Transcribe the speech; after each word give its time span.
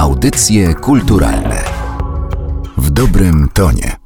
Audycje 0.00 0.74
kulturalne 0.74 1.64
w 2.76 2.90
dobrym 2.90 3.48
tonie. 3.54 3.96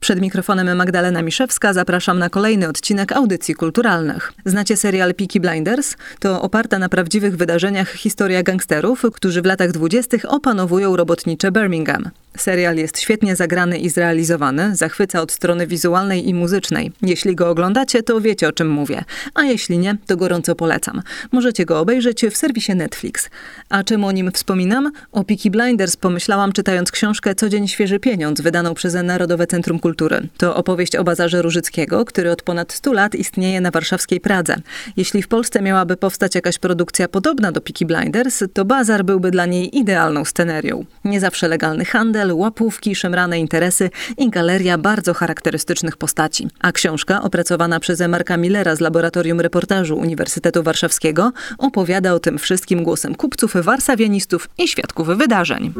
Przed 0.00 0.20
mikrofonem 0.20 0.76
Magdalena 0.76 1.22
Miszewska 1.22 1.72
zapraszam 1.72 2.18
na 2.18 2.30
kolejny 2.30 2.68
odcinek 2.68 3.12
audycji 3.12 3.54
kulturalnych. 3.54 4.32
Znacie 4.44 4.76
serial 4.76 5.14
Peaky 5.14 5.40
Blinders? 5.40 5.96
To 6.20 6.42
oparta 6.42 6.78
na 6.78 6.88
prawdziwych 6.88 7.36
wydarzeniach 7.36 7.92
historia 7.92 8.42
gangsterów, 8.42 9.02
którzy 9.12 9.42
w 9.42 9.46
latach 9.46 9.72
dwudziestych 9.72 10.32
opanowują 10.32 10.96
robotnicze 10.96 11.52
Birmingham. 11.52 12.10
Serial 12.36 12.76
jest 12.76 13.00
świetnie 13.00 13.36
zagrany 13.36 13.78
i 13.78 13.90
zrealizowany, 13.90 14.76
zachwyca 14.76 15.20
od 15.20 15.32
strony 15.32 15.66
wizualnej 15.66 16.28
i 16.28 16.34
muzycznej. 16.34 16.92
Jeśli 17.02 17.34
go 17.34 17.50
oglądacie, 17.50 18.02
to 18.02 18.20
wiecie 18.20 18.48
o 18.48 18.52
czym 18.52 18.70
mówię, 18.70 19.04
a 19.34 19.42
jeśli 19.42 19.78
nie, 19.78 19.96
to 20.06 20.16
gorąco 20.16 20.54
polecam. 20.54 21.02
Możecie 21.32 21.64
go 21.64 21.80
obejrzeć 21.80 22.24
w 22.30 22.36
serwisie 22.36 22.74
Netflix. 22.74 23.30
A 23.68 23.84
czemu 23.84 24.06
o 24.06 24.12
nim 24.12 24.32
wspominam? 24.32 24.92
O 25.12 25.24
Peaky 25.24 25.50
Blinders 25.50 25.96
pomyślałam 25.96 26.52
czytając 26.52 26.90
książkę 26.90 27.34
Codzień 27.34 27.68
świeży 27.68 27.98
pieniądz, 27.98 28.40
wydaną 28.40 28.74
przez 28.74 28.94
Narodowe 29.02 29.46
Centrum 29.46 29.78
Kultury. 29.78 30.28
To 30.36 30.56
opowieść 30.56 30.96
o 30.96 31.04
bazarze 31.04 31.42
Różyckiego, 31.42 32.04
który 32.04 32.30
od 32.30 32.42
ponad 32.42 32.72
100 32.72 32.92
lat 32.92 33.14
istnieje 33.14 33.60
na 33.60 33.70
warszawskiej 33.70 34.20
Pradze. 34.20 34.56
Jeśli 34.96 35.22
w 35.22 35.28
Polsce 35.28 35.62
miałaby 35.62 35.96
powstać 35.96 36.34
jakaś 36.34 36.58
produkcja 36.58 37.08
podobna 37.08 37.52
do 37.52 37.60
Peaky 37.60 37.86
Blinders, 37.86 38.44
to 38.52 38.64
bazar 38.64 39.04
byłby 39.04 39.30
dla 39.30 39.46
niej 39.46 39.78
idealną 39.78 40.24
scenerią. 40.24 40.84
Nie 41.04 41.20
zawsze 41.20 41.48
legalny 41.48 41.84
handel, 41.84 42.21
łapówki, 42.30 42.94
szemrane 42.94 43.38
interesy 43.38 43.90
i 44.18 44.30
galeria 44.30 44.78
bardzo 44.78 45.14
charakterystycznych 45.14 45.96
postaci. 45.96 46.48
A 46.60 46.72
książka, 46.72 47.22
opracowana 47.22 47.80
przez 47.80 48.00
Marka 48.08 48.36
Millera 48.36 48.76
z 48.76 48.80
Laboratorium 48.80 49.40
Reportażu 49.40 49.96
Uniwersytetu 49.96 50.62
Warszawskiego, 50.62 51.32
opowiada 51.58 52.12
o 52.14 52.18
tym 52.18 52.38
wszystkim 52.38 52.82
głosem 52.82 53.14
kupców, 53.14 53.54
warszawianistów 53.54 54.48
i 54.58 54.68
świadków 54.68 55.06
wydarzeń. 55.06 55.74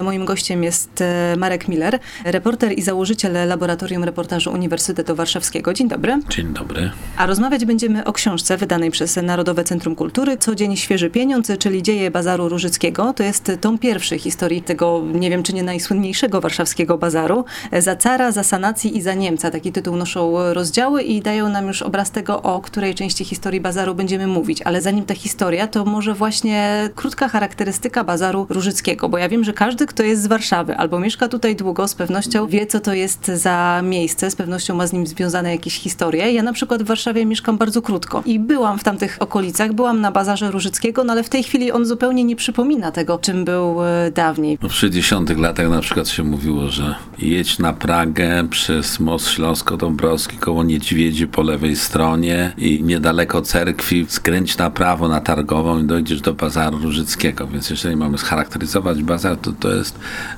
Moim 0.00 0.24
gościem 0.24 0.64
jest 0.64 1.00
e, 1.00 1.34
Marek 1.38 1.68
Miller, 1.68 1.98
reporter 2.24 2.78
i 2.78 2.82
założyciel 2.82 3.48
Laboratorium 3.48 4.04
Reportażu 4.04 4.50
Uniwersytetu 4.50 5.14
Warszawskiego. 5.16 5.74
Dzień 5.74 5.88
dobry. 5.88 6.20
Dzień 6.28 6.52
dobry. 6.52 6.90
A 7.16 7.26
rozmawiać 7.26 7.64
będziemy 7.64 8.04
o 8.04 8.12
książce 8.12 8.56
wydanej 8.56 8.90
przez 8.90 9.16
Narodowe 9.16 9.64
Centrum 9.64 9.94
Kultury 9.94 10.36
Co 10.36 10.54
dzień 10.54 10.76
świeży 10.76 11.10
pieniądz, 11.10 11.58
czyli 11.58 11.82
dzieje 11.82 12.10
Bazaru 12.10 12.48
Różyckiego. 12.48 13.12
To 13.12 13.22
jest 13.22 13.52
tom 13.60 13.78
pierwszy 13.78 14.18
historii 14.18 14.62
tego, 14.62 15.02
nie 15.14 15.30
wiem 15.30 15.42
czy 15.42 15.52
nie 15.52 15.62
najsłynniejszego 15.62 16.40
warszawskiego 16.40 16.98
bazaru. 16.98 17.44
Za 17.78 17.96
cara, 17.96 18.32
za 18.32 18.42
sanacji 18.42 18.96
i 18.96 19.02
za 19.02 19.14
Niemca. 19.14 19.50
Taki 19.50 19.72
tytuł 19.72 19.96
noszą 19.96 20.52
rozdziały 20.52 21.02
i 21.02 21.22
dają 21.22 21.48
nam 21.48 21.66
już 21.66 21.82
obraz 21.82 22.10
tego, 22.10 22.42
o 22.42 22.60
której 22.60 22.94
części 22.94 23.24
historii 23.24 23.60
bazaru 23.60 23.94
będziemy 23.94 24.26
mówić. 24.26 24.62
Ale 24.62 24.82
zanim 24.82 25.04
ta 25.04 25.14
historia, 25.14 25.66
to 25.66 25.84
może 25.84 26.14
właśnie 26.14 26.90
krótka 26.94 27.28
charakterystyka 27.28 28.04
Bazaru 28.04 28.46
Różyckiego, 28.48 29.08
bo 29.08 29.18
ja 29.18 29.28
wiem, 29.28 29.44
że 29.44 29.52
każdy, 29.52 29.86
kto 29.90 30.02
jest 30.02 30.22
z 30.22 30.26
Warszawy 30.26 30.76
albo 30.76 31.00
mieszka 31.00 31.28
tutaj 31.28 31.56
długo, 31.56 31.88
z 31.88 31.94
pewnością 31.94 32.46
wie, 32.46 32.66
co 32.66 32.80
to 32.80 32.94
jest 32.94 33.26
za 33.26 33.80
miejsce, 33.84 34.30
z 34.30 34.36
pewnością 34.36 34.74
ma 34.74 34.86
z 34.86 34.92
nim 34.92 35.06
związane 35.06 35.52
jakieś 35.52 35.74
historie. 35.74 36.32
Ja 36.32 36.42
na 36.42 36.52
przykład 36.52 36.82
w 36.82 36.86
Warszawie 36.86 37.26
mieszkam 37.26 37.58
bardzo 37.58 37.82
krótko 37.82 38.22
i 38.26 38.38
byłam 38.38 38.78
w 38.78 38.84
tamtych 38.84 39.16
okolicach, 39.20 39.72
byłam 39.72 40.00
na 40.00 40.12
bazarze 40.12 40.50
Różyckiego, 40.50 41.04
no 41.04 41.12
ale 41.12 41.22
w 41.22 41.28
tej 41.28 41.42
chwili 41.42 41.72
on 41.72 41.86
zupełnie 41.86 42.24
nie 42.24 42.36
przypomina 42.36 42.92
tego, 42.92 43.18
czym 43.18 43.44
był 43.44 43.84
e, 43.84 44.10
dawniej. 44.10 44.58
No 44.62 44.68
w 44.68 44.74
60 44.74 45.38
latach 45.38 45.70
na 45.70 45.80
przykład 45.80 46.08
się 46.08 46.22
mówiło, 46.22 46.68
że 46.68 46.94
jedź 47.18 47.58
na 47.58 47.72
Pragę 47.72 48.48
przez 48.50 49.00
most 49.00 49.28
Śląsko-Dąbrowski 49.28 50.36
koło 50.36 50.64
Niedźwiedzi 50.64 51.26
po 51.26 51.42
lewej 51.42 51.76
stronie 51.76 52.52
i 52.58 52.82
niedaleko 52.82 53.42
cerkwi 53.42 54.06
skręć 54.08 54.58
na 54.58 54.70
prawo 54.70 55.08
na 55.08 55.20
Targową 55.20 55.78
i 55.78 55.84
dojdziesz 55.84 56.20
do 56.20 56.34
bazaru 56.34 56.78
Różyckiego. 56.78 57.46
Więc 57.46 57.70
jeżeli 57.70 57.96
mamy 57.96 58.18
scharakteryzować 58.18 59.02
bazar, 59.02 59.36
to 59.36 59.52
to 59.52 59.70
jest 59.74 59.79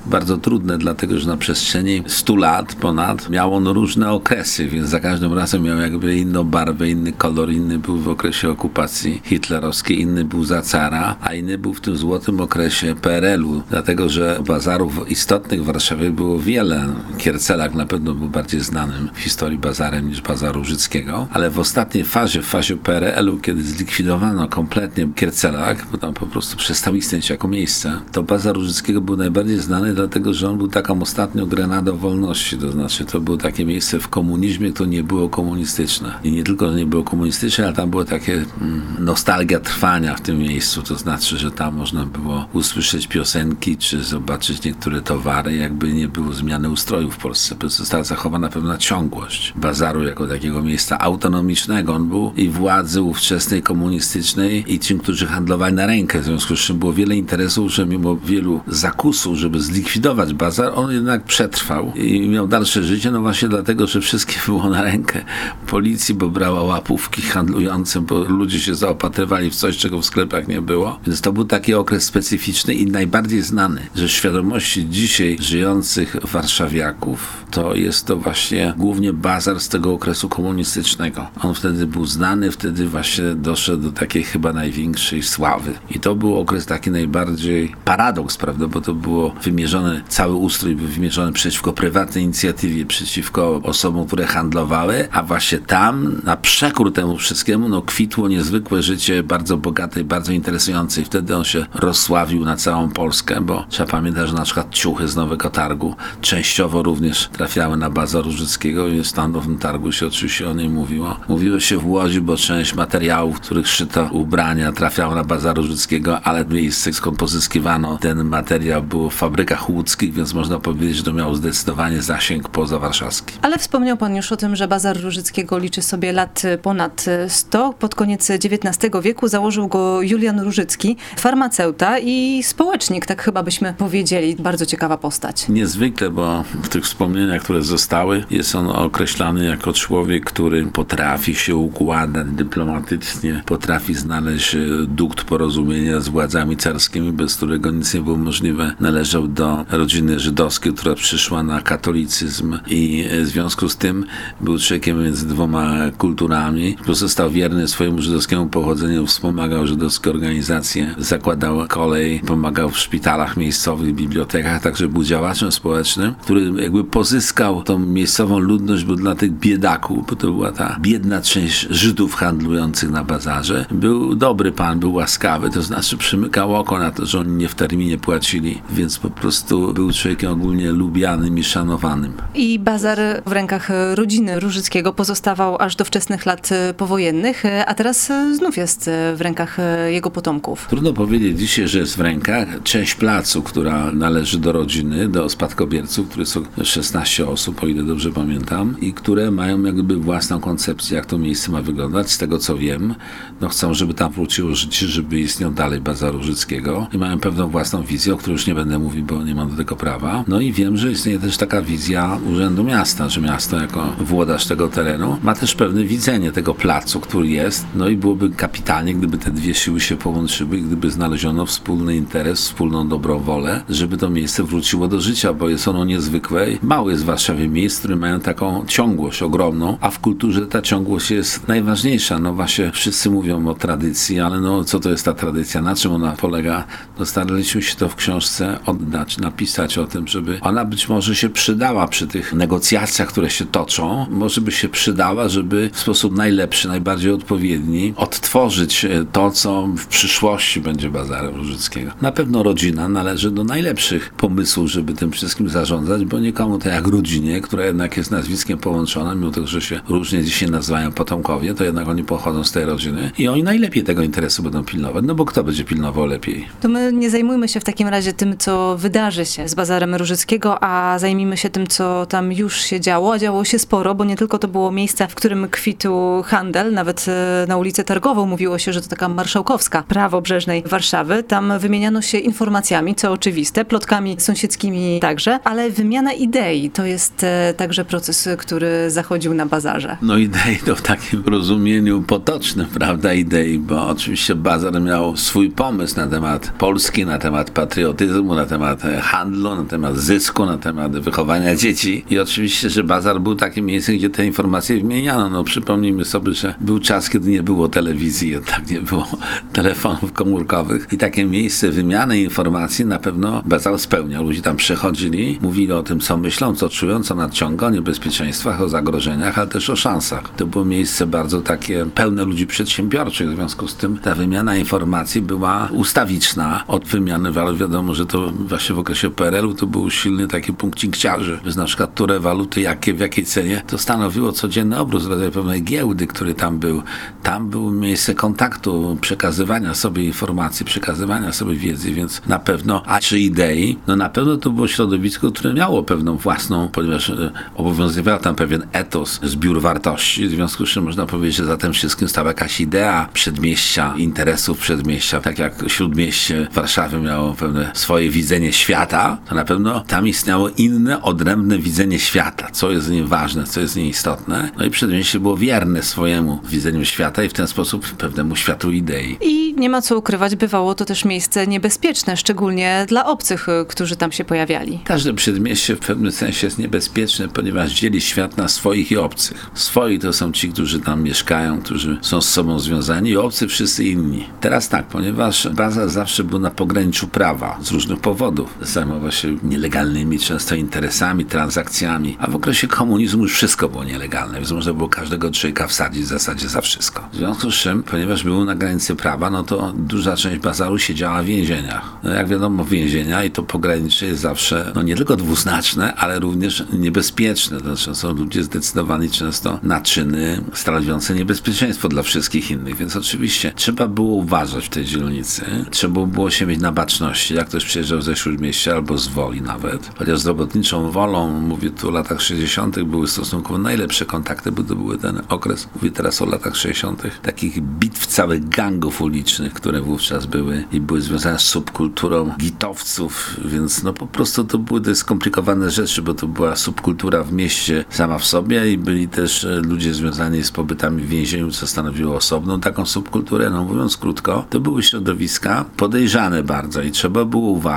bardzo 0.05 0.37
trudne, 0.37 0.77
dlatego 0.77 1.19
że 1.19 1.27
na 1.27 1.37
przestrzeni 1.37 2.03
100 2.07 2.35
lat 2.35 2.75
ponad 2.75 3.29
miał 3.29 3.53
on 3.53 3.67
różne 3.67 4.11
okresy, 4.11 4.67
więc 4.67 4.89
za 4.89 4.99
każdym 4.99 5.33
razem 5.33 5.63
miał 5.63 5.77
jakby 5.77 6.15
inną 6.15 6.43
barwę, 6.43 6.89
inny 6.89 7.11
kolor, 7.11 7.51
inny 7.51 7.79
był 7.79 7.97
w 7.97 8.09
okresie 8.09 8.49
okupacji 8.49 9.21
hitlerowskiej, 9.23 10.01
inny 10.01 10.25
był 10.25 10.43
za 10.43 10.61
cara, 10.61 11.15
a 11.21 11.33
inny 11.33 11.57
był 11.57 11.73
w 11.73 11.81
tym 11.81 11.97
złotym 11.97 12.41
okresie 12.41 12.95
PRL-u, 12.95 13.63
dlatego 13.69 14.09
że 14.09 14.39
bazarów 14.47 15.11
istotnych 15.11 15.63
w 15.63 15.65
Warszawie 15.65 16.11
było 16.11 16.39
wiele. 16.39 16.87
Kiercelak 17.17 17.73
na 17.73 17.85
pewno 17.85 18.13
był 18.13 18.29
bardziej 18.29 18.61
znanym 18.61 19.09
w 19.13 19.19
historii 19.19 19.57
bazarem 19.57 20.09
niż 20.09 20.21
bazar 20.21 20.55
Różyckiego, 20.55 21.27
ale 21.31 21.49
w 21.49 21.59
ostatniej 21.59 22.03
fazie, 22.03 22.41
w 22.41 22.45
fazie 22.45 22.77
PRL-u, 22.77 23.37
kiedy 23.37 23.63
zlikwidowano 23.63 24.47
kompletnie 24.47 25.07
Kiercelak, 25.15 25.87
bo 25.91 25.97
tam 25.97 26.13
po 26.13 26.27
prostu 26.27 26.57
przestał 26.57 26.95
istnieć 26.95 27.29
jako 27.29 27.47
miejsce, 27.47 27.99
to 28.11 28.23
bazar 28.23 28.55
Różyckiego 28.55 29.01
był 29.01 29.17
najbardziej 29.17 29.32
bardziej 29.33 29.59
znany, 29.59 29.93
dlatego 29.93 30.33
że 30.33 30.49
on 30.49 30.57
był 30.57 30.67
taką 30.67 31.01
ostatnią 31.01 31.45
grenadą 31.45 31.97
wolności. 31.97 32.57
To 32.57 32.71
znaczy, 32.71 33.05
to 33.05 33.21
było 33.21 33.37
takie 33.37 33.65
miejsce 33.65 33.99
w 33.99 34.07
komunizmie, 34.07 34.73
to 34.73 34.85
nie 34.85 35.03
było 35.03 35.29
komunistyczne. 35.29 36.13
I 36.23 36.31
nie 36.31 36.43
tylko, 36.43 36.71
że 36.71 36.77
nie 36.77 36.85
było 36.85 37.03
komunistyczne, 37.03 37.65
ale 37.65 37.73
tam 37.73 37.89
było 37.89 38.05
takie 38.05 38.33
mm, 38.33 38.81
nostalgia 38.99 39.59
trwania 39.59 40.15
w 40.15 40.21
tym 40.21 40.37
miejscu. 40.37 40.81
To 40.81 40.95
znaczy, 40.95 41.37
że 41.37 41.51
tam 41.51 41.75
można 41.75 42.05
było 42.05 42.47
usłyszeć 42.53 43.07
piosenki, 43.07 43.77
czy 43.77 44.03
zobaczyć 44.03 44.63
niektóre 44.63 45.01
towary, 45.01 45.55
jakby 45.55 45.93
nie 45.93 46.07
było 46.07 46.33
zmiany 46.33 46.69
ustroju 46.69 47.11
w 47.11 47.17
Polsce. 47.17 47.55
Została 47.67 48.03
zachowana 48.03 48.49
pewna 48.49 48.77
ciągłość 48.77 49.53
bazaru 49.55 50.03
jako 50.03 50.27
takiego 50.27 50.61
miejsca 50.61 50.99
autonomicznego. 50.99 51.93
On 51.93 52.09
był 52.09 52.31
i 52.37 52.49
władzy 52.49 53.01
ówczesnej 53.01 53.61
komunistycznej 53.61 54.73
i 54.73 54.79
tym, 54.79 54.99
którzy 54.99 55.27
handlowali 55.27 55.75
na 55.75 55.85
rękę. 55.85 56.19
W 56.19 56.25
związku 56.25 56.55
z 56.55 56.59
czym 56.59 56.79
było 56.79 56.93
wiele 56.93 57.15
interesów, 57.15 57.73
że 57.73 57.85
mimo 57.85 58.15
wielu 58.15 58.61
zakusów, 58.67 59.22
żeby 59.35 59.59
zlikwidować 59.61 60.33
bazar, 60.33 60.71
on 60.75 60.91
jednak 60.91 61.23
przetrwał 61.23 61.93
i 61.95 62.29
miał 62.29 62.47
dalsze 62.47 62.83
życie, 62.83 63.11
no 63.11 63.21
właśnie 63.21 63.49
dlatego, 63.49 63.87
że 63.87 64.01
wszystkie 64.01 64.35
było 64.45 64.69
na 64.69 64.81
rękę 64.81 65.25
policji, 65.67 66.15
bo 66.15 66.29
brała 66.29 66.63
łapówki 66.63 67.21
handlującym, 67.21 68.05
bo 68.05 68.23
ludzie 68.23 68.59
się 68.59 68.75
zaopatrywali 68.75 69.49
w 69.49 69.55
coś, 69.55 69.77
czego 69.77 70.01
w 70.01 70.05
sklepach 70.05 70.47
nie 70.47 70.61
było. 70.61 70.99
Więc 71.07 71.21
to 71.21 71.33
był 71.33 71.45
taki 71.45 71.73
okres 71.73 72.03
specyficzny 72.03 72.73
i 72.73 72.85
najbardziej 72.85 73.41
znany, 73.41 73.81
że 73.95 74.09
świadomości 74.09 74.89
dzisiaj 74.89 75.37
żyjących 75.39 76.15
warszawiaków 76.31 77.43
to 77.51 77.75
jest 77.75 78.05
to 78.05 78.17
właśnie 78.17 78.73
głównie 78.77 79.13
bazar 79.13 79.59
z 79.59 79.69
tego 79.69 79.93
okresu 79.93 80.29
komunistycznego. 80.29 81.27
On 81.41 81.53
wtedy 81.53 81.87
był 81.87 82.05
znany, 82.05 82.51
wtedy 82.51 82.87
właśnie 82.87 83.23
doszedł 83.35 83.83
do 83.83 83.91
takiej 83.91 84.23
chyba 84.23 84.53
największej 84.53 85.23
sławy. 85.23 85.73
I 85.89 85.99
to 85.99 86.15
był 86.15 86.39
okres 86.39 86.65
taki 86.65 86.91
najbardziej 86.91 87.75
paradoks, 87.85 88.37
prawda, 88.37 88.67
bo 88.67 88.81
to 88.81 88.93
było 89.03 89.33
wymierzony, 89.43 90.01
cały 90.07 90.33
ustrój 90.33 90.75
był 90.75 90.87
wymierzony 90.87 91.31
przeciwko 91.31 91.73
prywatnej 91.73 92.23
inicjatywie, 92.23 92.85
przeciwko 92.85 93.61
osobom, 93.63 94.07
które 94.07 94.25
handlowały, 94.25 95.07
a 95.11 95.23
właśnie 95.23 95.57
tam, 95.59 96.21
na 96.23 96.37
przekór 96.37 96.93
temu 96.93 97.17
wszystkiemu, 97.17 97.69
no 97.69 97.81
kwitło 97.81 98.27
niezwykłe 98.27 98.83
życie, 98.83 99.23
bardzo 99.23 99.57
bogate 99.57 100.01
i 100.01 100.03
bardzo 100.03 100.31
interesujące 100.31 101.01
i 101.01 101.05
wtedy 101.05 101.35
on 101.35 101.43
się 101.43 101.65
rozsławił 101.73 102.45
na 102.45 102.55
całą 102.55 102.89
Polskę, 102.89 103.41
bo 103.41 103.65
trzeba 103.69 103.91
pamiętać, 103.91 104.29
że 104.29 104.35
na 104.35 104.43
przykład 104.43 104.73
ciuchy 104.73 105.07
z 105.07 105.15
Nowego 105.15 105.49
Targu 105.49 105.95
częściowo 106.21 106.83
również 106.83 107.29
trafiały 107.31 107.77
na 107.77 107.89
bazę 107.89 108.21
Różyckiego 108.21 108.87
i 108.87 109.03
w 109.03 109.17
Nowym 109.17 109.57
Targu 109.57 109.91
się 109.91 110.07
oczywiście 110.07 110.49
o 110.49 110.53
niej 110.53 110.69
mówiło. 110.69 111.19
Mówiło 111.27 111.59
się 111.59 111.77
w 111.77 111.87
Łodzi, 111.87 112.21
bo 112.21 112.37
część 112.37 112.73
materiałów, 112.73 113.39
których 113.39 113.67
szyto 113.67 114.09
ubrania 114.11 114.71
trafiało 114.71 115.15
na 115.15 115.23
bazar 115.23 115.55
Różyckiego, 115.55 116.21
ale 116.21 116.45
miejsce 116.45 116.93
skąd 116.93 117.17
pozyskiwano 117.17 117.97
ten 117.97 118.23
materiał 118.23 118.83
było 118.93 119.09
w 119.09 119.13
fabrykach 119.13 119.69
łódzkich, 119.69 120.13
więc 120.13 120.33
można 120.33 120.59
powiedzieć, 120.59 120.97
że 120.97 121.03
to 121.03 121.13
miało 121.13 121.35
zdecydowanie 121.35 122.01
zasięg 122.01 122.49
poza 122.49 122.79
warszawski. 122.79 123.33
Ale 123.41 123.57
wspomniał 123.57 123.97
pan 123.97 124.15
już 124.15 124.31
o 124.31 124.37
tym, 124.37 124.55
że 124.55 124.67
Bazar 124.67 125.01
Różyckiego 125.01 125.57
liczy 125.57 125.81
sobie 125.81 126.11
lat 126.11 126.41
ponad 126.61 127.05
100. 127.27 127.73
Pod 127.73 127.95
koniec 127.95 128.31
XIX 128.31 128.93
wieku 129.01 129.27
założył 129.27 129.67
go 129.67 130.01
Julian 130.01 130.39
Różycki, 130.39 130.97
farmaceuta 131.17 131.99
i 131.99 132.43
społecznik, 132.43 133.05
tak 133.05 133.21
chyba 133.21 133.43
byśmy 133.43 133.73
powiedzieli. 133.77 134.35
Bardzo 134.35 134.65
ciekawa 134.65 134.97
postać. 134.97 135.49
Niezwykle, 135.49 136.09
bo 136.09 136.43
w 136.63 136.69
tych 136.69 136.83
wspomnieniach, 136.83 137.41
które 137.43 137.61
zostały, 137.61 138.23
jest 138.29 138.55
on 138.55 138.69
określany 138.69 139.45
jako 139.45 139.73
człowiek, 139.73 140.25
który 140.25 140.65
potrafi 140.65 141.35
się 141.35 141.55
układać 141.55 142.27
dyplomatycznie, 142.27 143.43
potrafi 143.45 143.93
znaleźć 143.93 144.55
dukt 144.87 145.23
porozumienia 145.23 145.99
z 145.99 146.09
władzami 146.09 146.57
carskimi, 146.57 147.11
bez 147.11 147.35
którego 147.35 147.71
nic 147.71 147.93
nie 147.93 148.01
było 148.01 148.17
możliwe 148.17 148.75
należał 148.83 149.27
do 149.27 149.65
rodziny 149.71 150.19
żydowskiej, 150.19 150.73
która 150.73 150.95
przyszła 150.95 151.43
na 151.43 151.61
katolicyzm 151.61 152.57
i 152.67 153.05
w 153.23 153.25
związku 153.25 153.69
z 153.69 153.77
tym 153.77 154.05
był 154.41 154.59
człowiekiem 154.59 155.03
między 155.03 155.27
dwoma 155.27 155.91
kulturami. 155.97 156.77
Pozostał 156.85 157.29
wierny 157.29 157.67
swojemu 157.67 158.01
żydowskiemu 158.01 158.47
pochodzeniu, 158.47 159.05
wspomagał 159.05 159.67
żydowskie 159.67 160.09
organizacje, 160.09 160.95
zakładał 160.97 161.67
kolej, 161.67 162.19
pomagał 162.19 162.69
w 162.69 162.79
szpitalach 162.79 163.37
miejscowych, 163.37 163.95
bibliotekach, 163.95 164.61
także 164.61 164.87
był 164.87 165.03
działaczem 165.03 165.51
społecznym, 165.51 166.15
który 166.21 166.51
jakby 166.61 166.83
pozyskał 166.83 167.63
tą 167.63 167.79
miejscową 167.79 168.39
ludność, 168.39 168.83
bo 168.83 168.95
dla 168.95 169.15
tych 169.15 169.31
biedaków, 169.31 170.07
bo 170.09 170.15
to 170.15 170.27
była 170.27 170.51
ta 170.51 170.77
biedna 170.81 171.21
część 171.21 171.67
Żydów 171.69 172.15
handlujących 172.15 172.89
na 172.89 173.03
bazarze, 173.03 173.65
był 173.71 174.15
dobry 174.15 174.51
pan, 174.51 174.79
był 174.79 174.93
łaskawy, 174.93 175.49
to 175.49 175.61
znaczy 175.61 175.97
przymykał 175.97 176.55
oko 176.55 176.79
na 176.79 176.91
to, 176.91 177.05
że 177.05 177.19
oni 177.19 177.31
nie 177.31 177.47
w 177.47 177.55
terminie 177.55 177.97
płacili, 177.97 178.61
więc 178.73 178.99
po 178.99 179.09
prostu 179.09 179.73
był 179.73 179.91
człowiekiem 179.91 180.31
ogólnie 180.31 180.71
lubianym 180.71 181.37
i 181.37 181.43
szanowanym. 181.43 182.13
I 182.35 182.59
bazar 182.59 182.99
w 183.25 183.31
rękach 183.31 183.69
rodziny 183.93 184.39
Różyckiego 184.39 184.93
pozostawał 184.93 185.61
aż 185.61 185.75
do 185.75 185.85
wczesnych 185.85 186.25
lat 186.25 186.49
powojennych, 186.77 187.43
a 187.67 187.73
teraz 187.73 188.11
znów 188.33 188.57
jest 188.57 188.89
w 189.15 189.21
rękach 189.21 189.57
jego 189.87 190.11
potomków. 190.11 190.67
Trudno 190.69 190.93
powiedzieć 190.93 191.39
dzisiaj, 191.39 191.67
że 191.67 191.79
jest 191.79 191.97
w 191.97 191.99
rękach. 191.99 192.47
Część 192.63 192.95
placu, 192.95 193.41
która 193.41 193.91
należy 193.91 194.39
do 194.39 194.51
rodziny, 194.51 195.07
do 195.07 195.29
spadkobierców, 195.29 196.09
które 196.09 196.25
są 196.25 196.43
16 196.63 197.27
osób, 197.27 197.63
o 197.63 197.67
ile 197.67 197.83
dobrze 197.83 198.11
pamiętam, 198.11 198.75
i 198.81 198.93
które 198.93 199.31
mają 199.31 199.63
jakby 199.63 199.95
własną 199.97 200.39
koncepcję, 200.39 200.97
jak 200.97 201.05
to 201.05 201.17
miejsce 201.17 201.51
ma 201.51 201.61
wyglądać. 201.61 202.11
Z 202.11 202.17
tego 202.17 202.37
co 202.37 202.57
wiem, 202.57 202.95
no 203.41 203.49
chcą, 203.49 203.73
żeby 203.73 203.93
tam 203.93 204.11
wróciło 204.11 204.55
życie, 204.55 204.87
żeby 204.87 205.19
istniał 205.19 205.51
dalej 205.51 205.81
Bazaru 205.81 206.17
Różyckiego 206.17 206.87
i 206.93 206.97
mają 206.97 207.19
pewną 207.19 207.47
własną 207.47 207.83
wizję, 207.83 208.13
o 208.13 208.17
której 208.17 208.33
już 208.33 208.47
nie 208.47 208.55
będę 208.55 208.62
mówił, 208.65 209.03
bo 209.03 209.23
nie 209.23 209.35
mam 209.35 209.49
do 209.49 209.57
tego 209.57 209.75
prawa. 209.75 210.23
No 210.27 210.39
i 210.39 210.51
wiem, 210.51 210.77
że 210.77 210.91
istnieje 210.91 211.19
też 211.19 211.37
taka 211.37 211.61
wizja 211.61 212.19
Urzędu 212.31 212.63
Miasta, 212.63 213.09
że 213.09 213.21
miasto 213.21 213.57
jako 213.57 213.95
włodarz 213.99 214.45
tego 214.45 214.67
terenu 214.67 215.17
ma 215.23 215.35
też 215.35 215.55
pewne 215.55 215.83
widzenie 215.83 216.31
tego 216.31 216.53
placu, 216.53 216.99
który 216.99 217.27
jest. 217.27 217.65
No 217.75 217.89
i 217.89 217.97
byłoby 217.97 218.29
kapitalnie, 218.29 218.95
gdyby 218.95 219.17
te 219.17 219.31
dwie 219.31 219.53
siły 219.53 219.79
się 219.79 219.95
połączyły, 219.95 220.57
gdyby 220.57 220.91
znaleziono 220.91 221.45
wspólny 221.45 221.95
interes, 221.95 222.39
wspólną 222.39 222.87
dobrą 222.87 223.19
wolę, 223.19 223.63
żeby 223.69 223.97
to 223.97 224.09
miejsce 224.09 224.43
wróciło 224.43 224.87
do 224.87 225.01
życia, 225.01 225.33
bo 225.33 225.49
jest 225.49 225.67
ono 225.67 225.85
niezwykłe. 225.85 226.47
Mało 226.61 226.89
jest 226.89 227.03
w 227.03 227.05
Warszawie 227.05 227.47
miejsc, 227.47 227.79
które 227.79 227.95
mają 227.95 228.19
taką 228.19 228.65
ciągłość 228.67 229.23
ogromną, 229.23 229.77
a 229.81 229.89
w 229.89 229.99
kulturze 229.99 230.47
ta 230.47 230.61
ciągłość 230.61 231.11
jest 231.11 231.47
najważniejsza. 231.47 232.19
No 232.19 232.33
właśnie 232.33 232.71
wszyscy 232.71 233.09
mówią 233.09 233.47
o 233.47 233.53
tradycji, 233.53 234.19
ale 234.19 234.39
no 234.39 234.63
co 234.63 234.79
to 234.79 234.89
jest 234.89 235.05
ta 235.05 235.13
tradycja, 235.13 235.61
na 235.61 235.75
czym 235.75 235.91
ona 235.91 236.11
polega? 236.11 236.63
No 236.99 237.05
staraliśmy 237.05 237.61
się 237.61 237.75
to 237.75 237.89
w 237.89 237.95
książce 237.95 238.52
oddać, 238.65 239.17
napisać 239.17 239.77
o 239.77 239.87
tym, 239.87 240.07
żeby 240.07 240.39
ona 240.41 240.65
być 240.65 240.89
może 240.89 241.15
się 241.15 241.29
przydała 241.29 241.87
przy 241.87 242.07
tych 242.07 242.33
negocjacjach, 242.33 243.07
które 243.07 243.29
się 243.29 243.45
toczą, 243.45 244.05
może 244.09 244.41
by 244.41 244.51
się 244.51 244.69
przydała, 244.69 245.29
żeby 245.29 245.69
w 245.73 245.79
sposób 245.79 246.15
najlepszy, 246.15 246.67
najbardziej 246.67 247.11
odpowiedni 247.11 247.93
odtworzyć 247.97 248.85
e, 248.85 249.05
to, 249.11 249.31
co 249.31 249.67
w 249.77 249.87
przyszłości 249.87 250.61
będzie 250.61 250.89
Bazarem 250.89 251.35
Różyckiego. 251.35 251.91
Na 252.01 252.11
pewno 252.11 252.43
rodzina 252.43 252.89
należy 252.89 253.31
do 253.31 253.43
najlepszych 253.43 254.13
pomysłów, 254.17 254.71
żeby 254.71 254.93
tym 254.93 255.11
wszystkim 255.11 255.49
zarządzać, 255.49 256.05
bo 256.05 256.19
nikomu 256.19 256.59
to 256.59 256.69
jak 256.69 256.87
rodzinie, 256.87 257.41
która 257.41 257.65
jednak 257.65 257.97
jest 257.97 258.11
nazwiskiem 258.11 258.57
połączona, 258.57 259.15
mimo 259.15 259.31
tego, 259.31 259.47
że 259.47 259.61
się 259.61 259.79
różnie 259.89 260.23
dzisiaj 260.23 260.49
nazywają 260.49 260.91
potomkowie, 260.91 261.53
to 261.53 261.63
jednak 261.63 261.87
oni 261.87 262.03
pochodzą 262.03 262.43
z 262.43 262.51
tej 262.51 262.65
rodziny 262.65 263.11
i 263.17 263.27
oni 263.27 263.43
najlepiej 263.43 263.83
tego 263.83 264.03
interesu 264.03 264.43
będą 264.43 264.63
pilnować, 264.63 265.05
no 265.07 265.15
bo 265.15 265.25
kto 265.25 265.43
będzie 265.43 265.63
pilnował 265.63 266.05
lepiej? 266.05 266.47
To 266.61 266.69
my 266.69 266.93
nie 266.93 267.09
zajmujmy 267.09 267.47
się 267.47 267.59
w 267.59 267.63
takim 267.63 267.87
razie 267.87 268.13
tym, 268.13 268.37
co 268.43 268.77
wydarzy 268.77 269.25
się 269.25 269.47
z 269.47 269.55
Bazarem 269.55 269.95
Różyckiego, 269.95 270.63
a 270.63 270.99
zajmijmy 270.99 271.37
się 271.37 271.49
tym, 271.49 271.67
co 271.67 272.05
tam 272.05 272.33
już 272.33 272.61
się 272.61 272.79
działo, 272.79 273.13
a 273.13 273.19
działo 273.19 273.45
się 273.45 273.59
sporo, 273.59 273.95
bo 273.95 274.05
nie 274.05 274.15
tylko 274.15 274.39
to 274.39 274.47
było 274.47 274.71
miejsce, 274.71 275.07
w 275.07 275.15
którym 275.15 275.47
kwitł 275.49 276.21
handel, 276.25 276.73
nawet 276.73 277.05
e, 277.07 277.45
na 277.47 277.57
ulicę 277.57 277.83
Targową 277.83 278.25
mówiło 278.25 278.57
się, 278.57 278.73
że 278.73 278.81
to 278.81 278.87
taka 278.87 279.09
marszałkowska 279.09 279.83
prawobrzeżnej 279.83 280.63
Warszawy. 280.65 281.23
Tam 281.23 281.59
wymieniano 281.59 282.01
się 282.01 282.17
informacjami, 282.17 282.95
co 282.95 283.11
oczywiste, 283.11 283.65
plotkami 283.65 284.15
sąsiedzkimi 284.19 284.99
także, 284.99 285.39
ale 285.43 285.69
wymiana 285.69 286.13
idei 286.13 286.69
to 286.69 286.85
jest 286.85 287.23
e, 287.23 287.53
także 287.57 287.85
proces, 287.85 288.29
który 288.37 288.89
zachodził 288.89 289.33
na 289.33 289.45
bazarze. 289.45 289.97
No 290.01 290.17
idei 290.17 290.57
to 290.65 290.75
w 290.75 290.81
takim 290.81 291.23
rozumieniu 291.25 292.01
potocznym, 292.01 292.67
prawda, 292.67 293.13
idei, 293.13 293.59
bo 293.59 293.87
oczywiście 293.87 294.35
bazar 294.35 294.81
miał 294.81 295.17
swój 295.17 295.49
pomysł 295.49 295.97
na 295.97 296.07
temat 296.07 296.51
Polski, 296.57 297.05
na 297.05 297.17
temat 297.17 297.51
patriotyzmu, 297.51 298.32
na 298.35 298.45
temat 298.45 298.85
e, 298.85 299.01
handlu, 299.01 299.55
na 299.55 299.63
temat 299.63 299.97
zysku, 299.97 300.45
na 300.45 300.57
temat 300.57 300.99
wychowania 300.99 301.55
dzieci 301.55 302.05
i 302.09 302.19
oczywiście, 302.19 302.69
że 302.69 302.83
bazar 302.83 303.21
był 303.21 303.35
takim 303.35 303.65
miejscem, 303.65 303.95
gdzie 303.95 304.09
te 304.09 304.25
informacje 304.25 304.77
wymieniano. 304.77 305.29
No 305.29 305.43
przypomnijmy 305.43 306.05
sobie, 306.05 306.33
że 306.33 306.55
był 306.61 306.79
czas, 306.79 307.09
kiedy 307.09 307.29
nie 307.29 307.43
było 307.43 307.67
telewizji, 307.67 308.29
jednak 308.37 308.69
nie 308.69 308.81
było 308.81 309.07
telefonów 309.53 310.13
komórkowych 310.13 310.87
i 310.91 310.97
takie 310.97 311.25
miejsce 311.25 311.69
wymiany 311.71 312.21
informacji 312.21 312.85
na 312.85 312.99
pewno 312.99 313.41
bazar 313.45 313.79
spełniał. 313.79 314.23
Ludzie 314.23 314.41
tam 314.41 314.55
przychodzili, 314.55 315.39
mówili 315.41 315.71
o 315.71 315.83
tym, 315.83 315.99
co 315.99 316.17
myślą, 316.17 316.55
co 316.55 316.69
czują, 316.69 317.03
co 317.03 317.15
nadciąga, 317.15 317.67
o 317.67 317.69
niebezpieczeństwach, 317.69 318.61
o 318.61 318.69
zagrożeniach, 318.69 319.37
ale 319.37 319.47
też 319.47 319.69
o 319.69 319.75
szansach. 319.75 320.29
To 320.35 320.47
było 320.47 320.65
miejsce 320.65 321.07
bardzo 321.07 321.41
takie 321.41 321.85
pełne 321.95 322.25
ludzi 322.25 322.47
przedsiębiorczych, 322.47 323.29
w 323.29 323.35
związku 323.35 323.67
z 323.67 323.75
tym 323.75 323.97
ta 323.97 324.15
wymiana 324.15 324.57
informacji 324.57 325.21
była 325.21 325.69
ustawiczna 325.71 326.63
od 326.67 326.85
wymiany, 326.85 327.41
ale 327.41 327.53
wiadomo, 327.53 327.95
że 327.95 328.05
to 328.05 328.22
właśnie 328.31 328.75
w 328.75 328.79
okresie 328.79 329.09
PRL-u 329.09 329.53
to 329.53 329.67
był 329.67 329.89
silny 329.89 330.27
taki 330.27 330.53
punkt 330.53 330.79
cinkciarzy, 330.79 331.39
na 331.55 331.65
przykład 331.65 331.91
które 331.93 332.19
waluty, 332.19 332.61
jakie, 332.61 332.93
w 332.93 332.99
jakiej 332.99 333.25
cenie, 333.25 333.61
to 333.67 333.77
stanowiło 333.77 334.31
codzienny 334.31 334.79
obrót 334.79 335.03
w 335.03 335.07
rodzaju 335.07 335.31
pewnej 335.31 335.63
giełdy, 335.63 336.07
który 336.07 336.33
tam 336.33 336.59
był. 336.59 336.83
Tam 337.23 337.49
było 337.49 337.71
miejsce 337.71 338.15
kontaktu, 338.15 338.97
przekazywania 339.01 339.73
sobie 339.73 340.03
informacji, 340.03 340.65
przekazywania 340.65 341.33
sobie 341.33 341.55
wiedzy, 341.55 341.93
więc 341.93 342.21
na 342.27 342.39
pewno, 342.39 342.83
a 342.85 342.99
czy 342.99 343.19
idei, 343.19 343.77
no 343.87 343.95
na 343.95 344.09
pewno 344.09 344.37
to 344.37 344.49
było 344.49 344.67
środowisko, 344.67 345.31
które 345.31 345.53
miało 345.53 345.83
pewną 345.83 346.17
własną, 346.17 346.67
ponieważ 346.67 347.09
e, 347.09 347.31
obowiązywał 347.55 348.19
tam 348.19 348.35
pewien 348.35 348.67
etos, 348.73 349.19
zbiór 349.23 349.61
wartości, 349.61 350.27
w 350.27 350.31
związku 350.31 350.65
z 350.65 350.69
czym 350.69 350.83
można 350.83 351.05
powiedzieć, 351.05 351.35
że 351.35 351.45
za 351.45 351.57
tym 351.57 351.73
wszystkim 351.73 352.07
stała 352.07 352.27
jakaś 352.27 352.61
idea 352.61 353.09
przedmieścia, 353.13 353.93
interesów 353.97 354.59
przedmieścia, 354.59 355.21
tak 355.21 355.39
jak 355.39 355.53
śródmieście 355.67 356.47
Warszawy 356.53 356.99
miało 356.99 357.33
pewne 357.33 357.71
swoje 357.73 358.02
widzenie 358.09 358.53
świata, 358.53 359.17
to 359.29 359.35
na 359.35 359.45
pewno 359.45 359.79
tam 359.79 360.07
istniało 360.07 360.49
inne, 360.49 361.01
odrębne 361.01 361.57
widzenie 361.57 361.99
świata, 361.99 362.47
co 362.51 362.71
jest 362.71 362.89
nim 362.89 363.07
ważne, 363.07 363.43
co 363.43 363.59
jest 363.59 363.75
nieistotne. 363.75 364.51
No 364.57 364.65
i 364.65 364.69
przedmieście 364.69 365.19
było 365.19 365.37
wierne 365.37 365.83
swojemu 365.83 366.39
widzeniu 366.49 366.85
świata 366.85 367.23
i 367.23 367.29
w 367.29 367.33
ten 367.33 367.47
sposób 367.47 367.85
pewnemu 367.89 368.35
światu 368.35 368.71
idei. 368.71 369.17
I 369.21 369.53
nie 369.57 369.69
ma 369.69 369.81
co 369.81 369.97
ukrywać, 369.97 370.35
bywało 370.35 370.75
to 370.75 370.85
też 370.85 371.05
miejsce 371.05 371.47
niebezpieczne, 371.47 372.17
szczególnie 372.17 372.85
dla 372.89 373.05
obcych, 373.05 373.49
y, 373.49 373.65
którzy 373.67 373.95
tam 373.95 374.11
się 374.11 374.25
pojawiali. 374.25 374.79
Każde 374.83 375.13
przedmieście 375.13 375.75
w 375.75 375.79
pewnym 375.79 376.11
sensie 376.11 376.47
jest 376.47 376.57
niebezpieczne, 376.57 377.27
ponieważ 377.27 377.71
dzieli 377.71 378.01
świat 378.01 378.37
na 378.37 378.47
swoich 378.47 378.91
i 378.91 378.97
obcych. 378.97 379.49
Swoi 379.53 379.99
to 379.99 380.13
są 380.13 380.31
ci, 380.31 380.49
którzy 380.49 380.79
tam 380.79 381.03
mieszkają, 381.03 381.61
którzy 381.61 381.97
są 382.01 382.21
z 382.21 382.29
sobą 382.29 382.59
związani 382.59 383.09
i 383.09 383.17
obcy 383.17 383.47
wszyscy 383.47 383.83
inni. 383.83 384.25
Teraz 384.41 384.69
tak, 384.69 384.87
ponieważ 384.87 385.47
baza 385.47 385.87
zawsze 385.87 386.23
był 386.23 386.39
na 386.39 386.51
pograniczu 386.51 387.07
prawa 387.07 387.59
z 387.61 387.71
różnych 387.71 387.92
powodów. 387.97 388.57
Zajmował 388.61 389.11
się 389.11 389.37
nielegalnymi 389.43 390.19
często 390.19 390.55
interesami, 390.55 391.25
transakcjami, 391.25 392.17
a 392.19 392.27
w 392.27 392.35
okresie 392.35 392.67
komunizmu 392.67 393.23
już 393.23 393.33
wszystko 393.33 393.69
było 393.69 393.83
nielegalne, 393.83 394.37
więc 394.37 394.51
można 394.51 394.73
było 394.73 394.89
każdego 394.89 395.31
człowieka 395.31 395.67
wsadzić 395.67 396.03
w 396.03 396.07
zasadzie 396.07 396.49
za 396.49 396.61
wszystko. 396.61 397.09
W 397.13 397.15
związku 397.15 397.51
z 397.51 397.55
czym, 397.55 397.83
ponieważ 397.83 398.23
był 398.23 398.45
na 398.45 398.55
granicy 398.55 398.95
prawa, 398.95 399.29
no 399.29 399.43
to 399.43 399.73
duża 399.77 400.15
część 400.15 400.39
bazaru 400.39 400.79
siedziała 400.79 401.23
w 401.23 401.25
więzieniach. 401.25 401.91
No 402.03 402.09
jak 402.09 402.27
wiadomo, 402.27 402.65
więzienia 402.65 403.23
i 403.23 403.31
to 403.31 403.43
pogranicze 403.43 404.05
jest 404.05 404.21
zawsze, 404.21 404.71
no 404.75 404.83
nie 404.83 404.95
tylko 404.95 405.15
dwuznaczne, 405.15 405.95
ale 405.95 406.19
również 406.19 406.63
niebezpieczne. 406.73 407.57
To 407.57 407.75
znaczy 407.75 407.95
są 407.95 408.13
ludzie 408.13 408.43
zdecydowani 408.43 409.09
często 409.09 409.59
na 409.63 409.81
czyny 409.81 410.41
stanowiące 410.53 411.15
niebezpieczeństwo 411.15 411.89
dla 411.89 412.03
wszystkich 412.03 412.51
innych, 412.51 412.77
więc 412.77 412.95
oczywiście 412.95 413.53
trzeba 413.55 413.87
było 413.87 414.13
uważać 414.15 414.65
w 414.65 414.69
tej 414.69 414.85
dzielnicy. 414.85 415.45
Trzeba 415.71 416.05
było 416.05 416.29
się 416.29 416.45
mieć 416.45 416.59
na 416.59 416.71
baczności, 416.71 417.33
jak 417.35 417.47
ktoś 417.47 417.65
przyjeżdżał 417.65 417.82
ze 417.83 418.15
Śródmieścia 418.15 418.73
albo 418.73 418.97
z 418.97 419.07
Woli 419.07 419.41
nawet. 419.41 419.91
Chociaż 419.97 420.19
z 420.19 420.25
robotniczą 420.25 420.91
Wolą, 420.91 421.39
mówię 421.39 421.69
tu 421.69 421.87
o 421.87 421.91
latach 421.91 422.21
60., 422.21 422.83
były 422.83 423.07
stosunkowo 423.07 423.57
najlepsze 423.57 424.05
kontakty, 424.05 424.51
bo 424.51 424.63
to 424.63 424.75
był 424.75 424.97
ten 424.97 425.21
okres, 425.29 425.67
mówię 425.75 425.91
teraz 425.91 426.21
o 426.21 426.25
latach 426.25 426.55
60., 426.55 427.03
takich 427.21 427.61
bitw 427.61 428.05
całych 428.05 428.49
gangów 428.49 429.01
ulicznych, 429.01 429.53
które 429.53 429.81
wówczas 429.81 430.25
były 430.25 430.63
i 430.71 430.81
były 430.81 431.01
związane 431.01 431.39
z 431.39 431.41
subkulturą 431.41 432.31
gitowców, 432.39 433.37
więc 433.45 433.83
no 433.83 433.93
po 433.93 434.07
prostu 434.07 434.43
to 434.43 434.57
były 434.57 434.81
te 434.81 434.95
skomplikowane 434.95 435.71
rzeczy, 435.71 436.01
bo 436.01 436.13
to 436.13 436.27
była 436.27 436.55
subkultura 436.55 437.23
w 437.23 437.33
mieście 437.33 437.85
sama 437.89 438.17
w 438.17 438.25
sobie 438.25 438.71
i 438.71 438.77
byli 438.77 439.07
też 439.07 439.43
e, 439.43 439.61
ludzie 439.61 439.93
związani 439.93 440.43
z 440.43 440.51
pobytami 440.51 441.03
w 441.03 441.09
więzieniu, 441.09 441.51
co 441.51 441.67
stanowiło 441.67 442.15
osobną 442.15 442.59
taką 442.59 442.85
subkulturę, 442.85 443.49
no 443.49 443.63
mówiąc 443.63 443.97
krótko, 443.97 444.45
to 444.49 444.59
były 444.59 444.83
środowiska 444.83 445.65
podejrzane 445.77 446.43
bardzo 446.43 446.81
i 446.81 446.91
trzeba 446.91 447.25
było 447.25 447.49
uważać, 447.49 447.72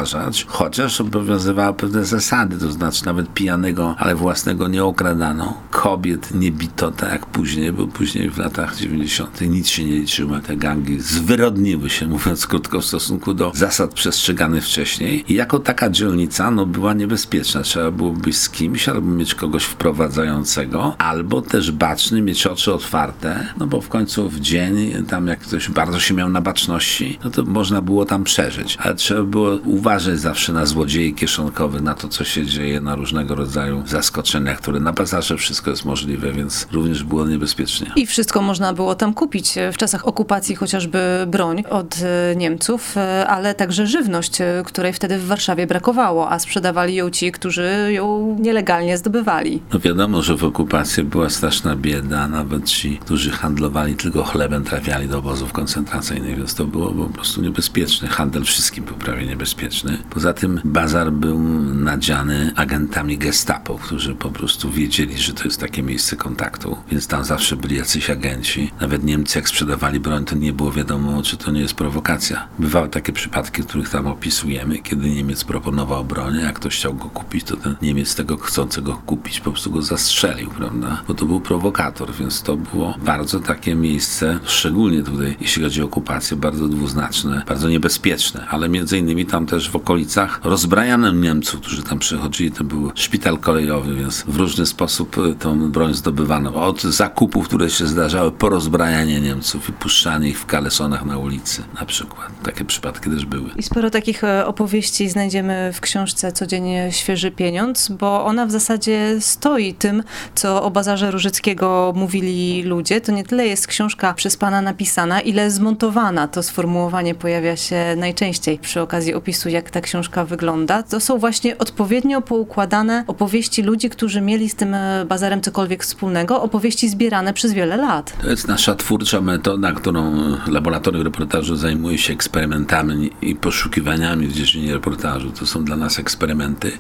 chociaż 0.46 1.00
obowiązywały 1.00 1.74
pewne 1.74 2.04
zasady, 2.04 2.58
to 2.58 2.72
znaczy 2.72 3.06
nawet 3.06 3.34
pijanego, 3.34 3.94
ale 3.98 4.14
własnego 4.14 4.68
nie 4.68 4.84
okradano, 4.84 5.54
kobiet 5.70 6.34
nie 6.34 6.52
bito 6.52 6.90
tak 6.90 7.12
jak 7.12 7.26
później, 7.26 7.72
bo 7.72 7.86
później 7.86 8.30
w 8.30 8.38
latach 8.38 8.76
90. 8.76 9.40
nic 9.40 9.68
się 9.68 9.84
nie 9.84 9.92
liczyło. 9.92 10.40
Te 10.40 10.56
gangi 10.56 11.00
zwyrodniły 11.00 11.90
się, 11.90 12.06
mówiąc 12.16 12.46
krótko, 12.46 12.80
w 12.80 12.84
stosunku 12.84 13.34
do 13.34 13.52
zasad 13.54 13.94
przestrzeganych 13.94 14.64
wcześniej. 14.64 15.32
I 15.32 15.34
jako 15.34 15.58
taka 15.58 15.90
dzielnica 15.90 16.50
no, 16.50 16.66
była 16.66 16.94
niebezpieczna. 16.94 17.62
Trzeba 17.62 17.90
było 17.90 18.12
być 18.12 18.36
z 18.36 18.50
kimś, 18.50 18.88
albo 18.88 19.08
mieć 19.08 19.34
kogoś 19.34 19.64
wprowadzającego, 19.64 20.94
albo 20.98 21.42
też 21.42 21.72
baczny, 21.72 22.22
mieć 22.22 22.46
oczy 22.46 22.72
otwarte, 22.72 23.46
no 23.58 23.66
bo 23.66 23.80
w 23.80 23.88
końcu 23.88 24.28
w 24.28 24.40
dzień, 24.40 25.04
tam 25.08 25.26
jak 25.26 25.40
ktoś 25.40 25.70
bardzo 25.70 26.00
się 26.00 26.14
miał 26.14 26.28
na 26.28 26.40
baczności, 26.40 27.18
no 27.24 27.30
to 27.30 27.44
można 27.44 27.82
było 27.82 28.04
tam 28.04 28.24
przeżyć. 28.24 28.78
Ale 28.80 28.94
trzeba 28.94 29.22
było 29.22 29.56
uważać 29.64 29.85
zawsze 30.14 30.52
na 30.52 30.66
złodziei 30.66 31.14
kieszonkowych, 31.14 31.82
na 31.82 31.94
to, 31.94 32.08
co 32.08 32.24
się 32.24 32.46
dzieje, 32.46 32.80
na 32.80 32.94
różnego 32.94 33.34
rodzaju 33.34 33.82
zaskoczenia, 33.86 34.54
które 34.54 34.80
na 34.80 34.92
bazarze 34.92 35.36
wszystko 35.36 35.70
jest 35.70 35.84
możliwe, 35.84 36.32
więc 36.32 36.66
również 36.72 37.04
było 37.04 37.26
niebezpiecznie. 37.26 37.90
I 37.96 38.06
wszystko 38.06 38.42
można 38.42 38.72
było 38.72 38.94
tam 38.94 39.14
kupić 39.14 39.54
w 39.72 39.76
czasach 39.76 40.08
okupacji, 40.08 40.54
chociażby 40.54 40.98
broń 41.26 41.64
od 41.70 41.96
e, 42.02 42.36
Niemców, 42.36 42.96
e, 42.96 43.26
ale 43.26 43.54
także 43.54 43.86
żywność, 43.86 44.40
e, 44.40 44.62
której 44.66 44.92
wtedy 44.92 45.18
w 45.18 45.26
Warszawie 45.26 45.66
brakowało, 45.66 46.30
a 46.30 46.38
sprzedawali 46.38 46.94
ją 46.94 47.10
ci, 47.10 47.32
którzy 47.32 47.88
ją 47.92 48.36
nielegalnie 48.40 48.98
zdobywali. 48.98 49.62
No 49.72 49.80
wiadomo, 49.80 50.22
że 50.22 50.36
w 50.36 50.44
okupacji 50.44 51.04
była 51.04 51.30
straszna 51.30 51.76
bieda, 51.76 52.28
nawet 52.28 52.64
ci, 52.64 52.98
którzy 52.98 53.30
handlowali 53.30 53.94
tylko 53.94 54.24
chlebem, 54.24 54.64
trafiali 54.64 55.08
do 55.08 55.18
obozów 55.18 55.52
koncentracyjnych, 55.52 56.36
więc 56.36 56.54
to 56.54 56.64
było 56.64 56.92
po 56.92 57.12
prostu 57.14 57.42
niebezpieczne. 57.42 58.08
Handel 58.08 58.44
wszystkim 58.44 58.84
był 58.84 58.94
prawie 58.94 59.26
niebezpieczny. 59.26 59.75
Poza 60.10 60.32
tym 60.32 60.60
bazar 60.64 61.12
był 61.12 61.38
nadziany 61.74 62.52
agentami 62.56 63.18
gestapo, 63.18 63.78
którzy 63.78 64.14
po 64.14 64.30
prostu 64.30 64.70
wiedzieli, 64.70 65.18
że 65.18 65.32
to 65.32 65.44
jest 65.44 65.60
takie 65.60 65.82
miejsce 65.82 66.16
kontaktu, 66.16 66.76
więc 66.90 67.06
tam 67.06 67.24
zawsze 67.24 67.56
byli 67.56 67.76
jacyś 67.76 68.10
agenci. 68.10 68.70
Nawet 68.80 69.04
Niemcy, 69.04 69.38
jak 69.38 69.48
sprzedawali 69.48 70.00
broń, 70.00 70.24
to 70.24 70.36
nie 70.36 70.52
było 70.52 70.72
wiadomo, 70.72 71.22
czy 71.22 71.36
to 71.36 71.50
nie 71.50 71.60
jest 71.60 71.74
prowokacja. 71.74 72.48
Bywały 72.58 72.88
takie 72.88 73.12
przypadki, 73.12 73.62
których 73.62 73.88
tam 73.88 74.06
opisujemy, 74.06 74.78
kiedy 74.78 75.10
Niemiec 75.10 75.44
proponował 75.44 76.04
broń, 76.04 76.36
jak 76.36 76.54
ktoś 76.54 76.76
chciał 76.76 76.94
go 76.94 77.04
kupić, 77.04 77.44
to 77.44 77.56
ten 77.56 77.76
Niemiec 77.82 78.14
tego 78.14 78.36
chcącego 78.36 79.02
kupić 79.06 79.40
po 79.40 79.50
prostu 79.50 79.70
go 79.70 79.82
zastrzelił, 79.82 80.50
prawda? 80.50 81.02
Bo 81.08 81.14
to 81.14 81.26
był 81.26 81.40
prowokator, 81.40 82.14
więc 82.14 82.42
to 82.42 82.56
było 82.56 82.94
bardzo 83.04 83.40
takie 83.40 83.74
miejsce, 83.74 84.38
szczególnie 84.44 85.02
tutaj, 85.02 85.36
jeśli 85.40 85.62
chodzi 85.62 85.82
o 85.82 85.84
okupację, 85.84 86.36
bardzo 86.36 86.68
dwuznaczne, 86.68 87.42
bardzo 87.48 87.68
niebezpieczne, 87.68 88.46
ale 88.48 88.68
między 88.68 88.98
innymi 88.98 89.26
tam 89.26 89.46
też 89.46 89.65
w 89.68 89.76
okolicach 89.76 90.40
rozbrajano 90.44 91.12
Niemców, 91.12 91.60
którzy 91.60 91.82
tam 91.82 91.98
przychodzili, 91.98 92.50
to 92.50 92.64
był 92.64 92.92
szpital 92.94 93.38
kolejowy, 93.38 93.94
więc 93.94 94.24
w 94.28 94.36
różny 94.36 94.66
sposób 94.66 95.18
y, 95.18 95.34
tą 95.34 95.70
broń 95.70 95.94
zdobywano. 95.94 96.54
Od 96.54 96.82
zakupów, 96.82 97.48
które 97.48 97.70
się 97.70 97.86
zdarzały, 97.86 98.32
po 98.32 98.48
rozbrajanie 98.48 99.20
Niemców 99.20 99.68
i 99.68 99.72
puszczanie 99.72 100.28
ich 100.28 100.38
w 100.38 100.46
kalesonach 100.46 101.04
na 101.04 101.18
ulicy 101.18 101.62
na 101.80 101.86
przykład. 101.86 102.28
Takie 102.42 102.64
przypadki 102.64 103.10
też 103.10 103.26
były. 103.26 103.50
I 103.56 103.62
sporo 103.62 103.90
takich 103.90 104.24
e, 104.24 104.46
opowieści 104.46 105.08
znajdziemy 105.08 105.70
w 105.74 105.80
książce 105.80 106.32
Codziennie 106.32 106.92
Świeży 106.92 107.30
Pieniądz, 107.30 107.88
bo 107.88 108.24
ona 108.24 108.46
w 108.46 108.50
zasadzie 108.50 109.16
stoi 109.20 109.74
tym, 109.74 110.02
co 110.34 110.62
o 110.62 110.70
Bazarze 110.70 111.10
Różyckiego 111.10 111.92
mówili 111.96 112.62
ludzie. 112.62 113.00
To 113.00 113.12
nie 113.12 113.24
tyle 113.24 113.46
jest 113.46 113.66
książka 113.66 114.14
przez 114.14 114.36
pana 114.36 114.62
napisana, 114.62 115.20
ile 115.20 115.50
zmontowana. 115.50 116.28
To 116.28 116.42
sformułowanie 116.42 117.14
pojawia 117.14 117.56
się 117.56 117.94
najczęściej 117.96 118.58
przy 118.58 118.80
okazji 118.80 119.14
opisu, 119.14 119.48
jak 119.56 119.70
ta 119.70 119.80
książka 119.80 120.24
wygląda. 120.24 120.82
To 120.82 121.00
są 121.00 121.18
właśnie 121.18 121.58
odpowiednio 121.58 122.22
poukładane 122.22 123.04
opowieści 123.06 123.62
ludzi, 123.62 123.90
którzy 123.90 124.20
mieli 124.20 124.48
z 124.48 124.54
tym 124.54 124.74
e, 124.74 125.04
bazarem 125.08 125.40
cokolwiek 125.40 125.82
wspólnego, 125.82 126.42
opowieści 126.42 126.88
zbierane 126.88 127.32
przez 127.32 127.52
wiele 127.52 127.76
lat. 127.76 128.16
To 128.22 128.30
jest 128.30 128.48
nasza 128.48 128.74
twórcza 128.74 129.20
metoda, 129.20 129.72
którą 129.72 130.12
laboratorium 130.46 131.04
reportażu 131.04 131.56
zajmuje 131.56 131.98
się 131.98 132.12
eksperymentami 132.12 133.10
i 133.22 133.34
poszukiwaniami 133.34 134.26
w 134.26 134.32
dziedzinie 134.32 134.72
reportażu. 134.72 135.30
To 135.30 135.46
są 135.46 135.64
dla 135.64 135.76
nas 135.76 135.98
eksperymenty. 135.98 136.72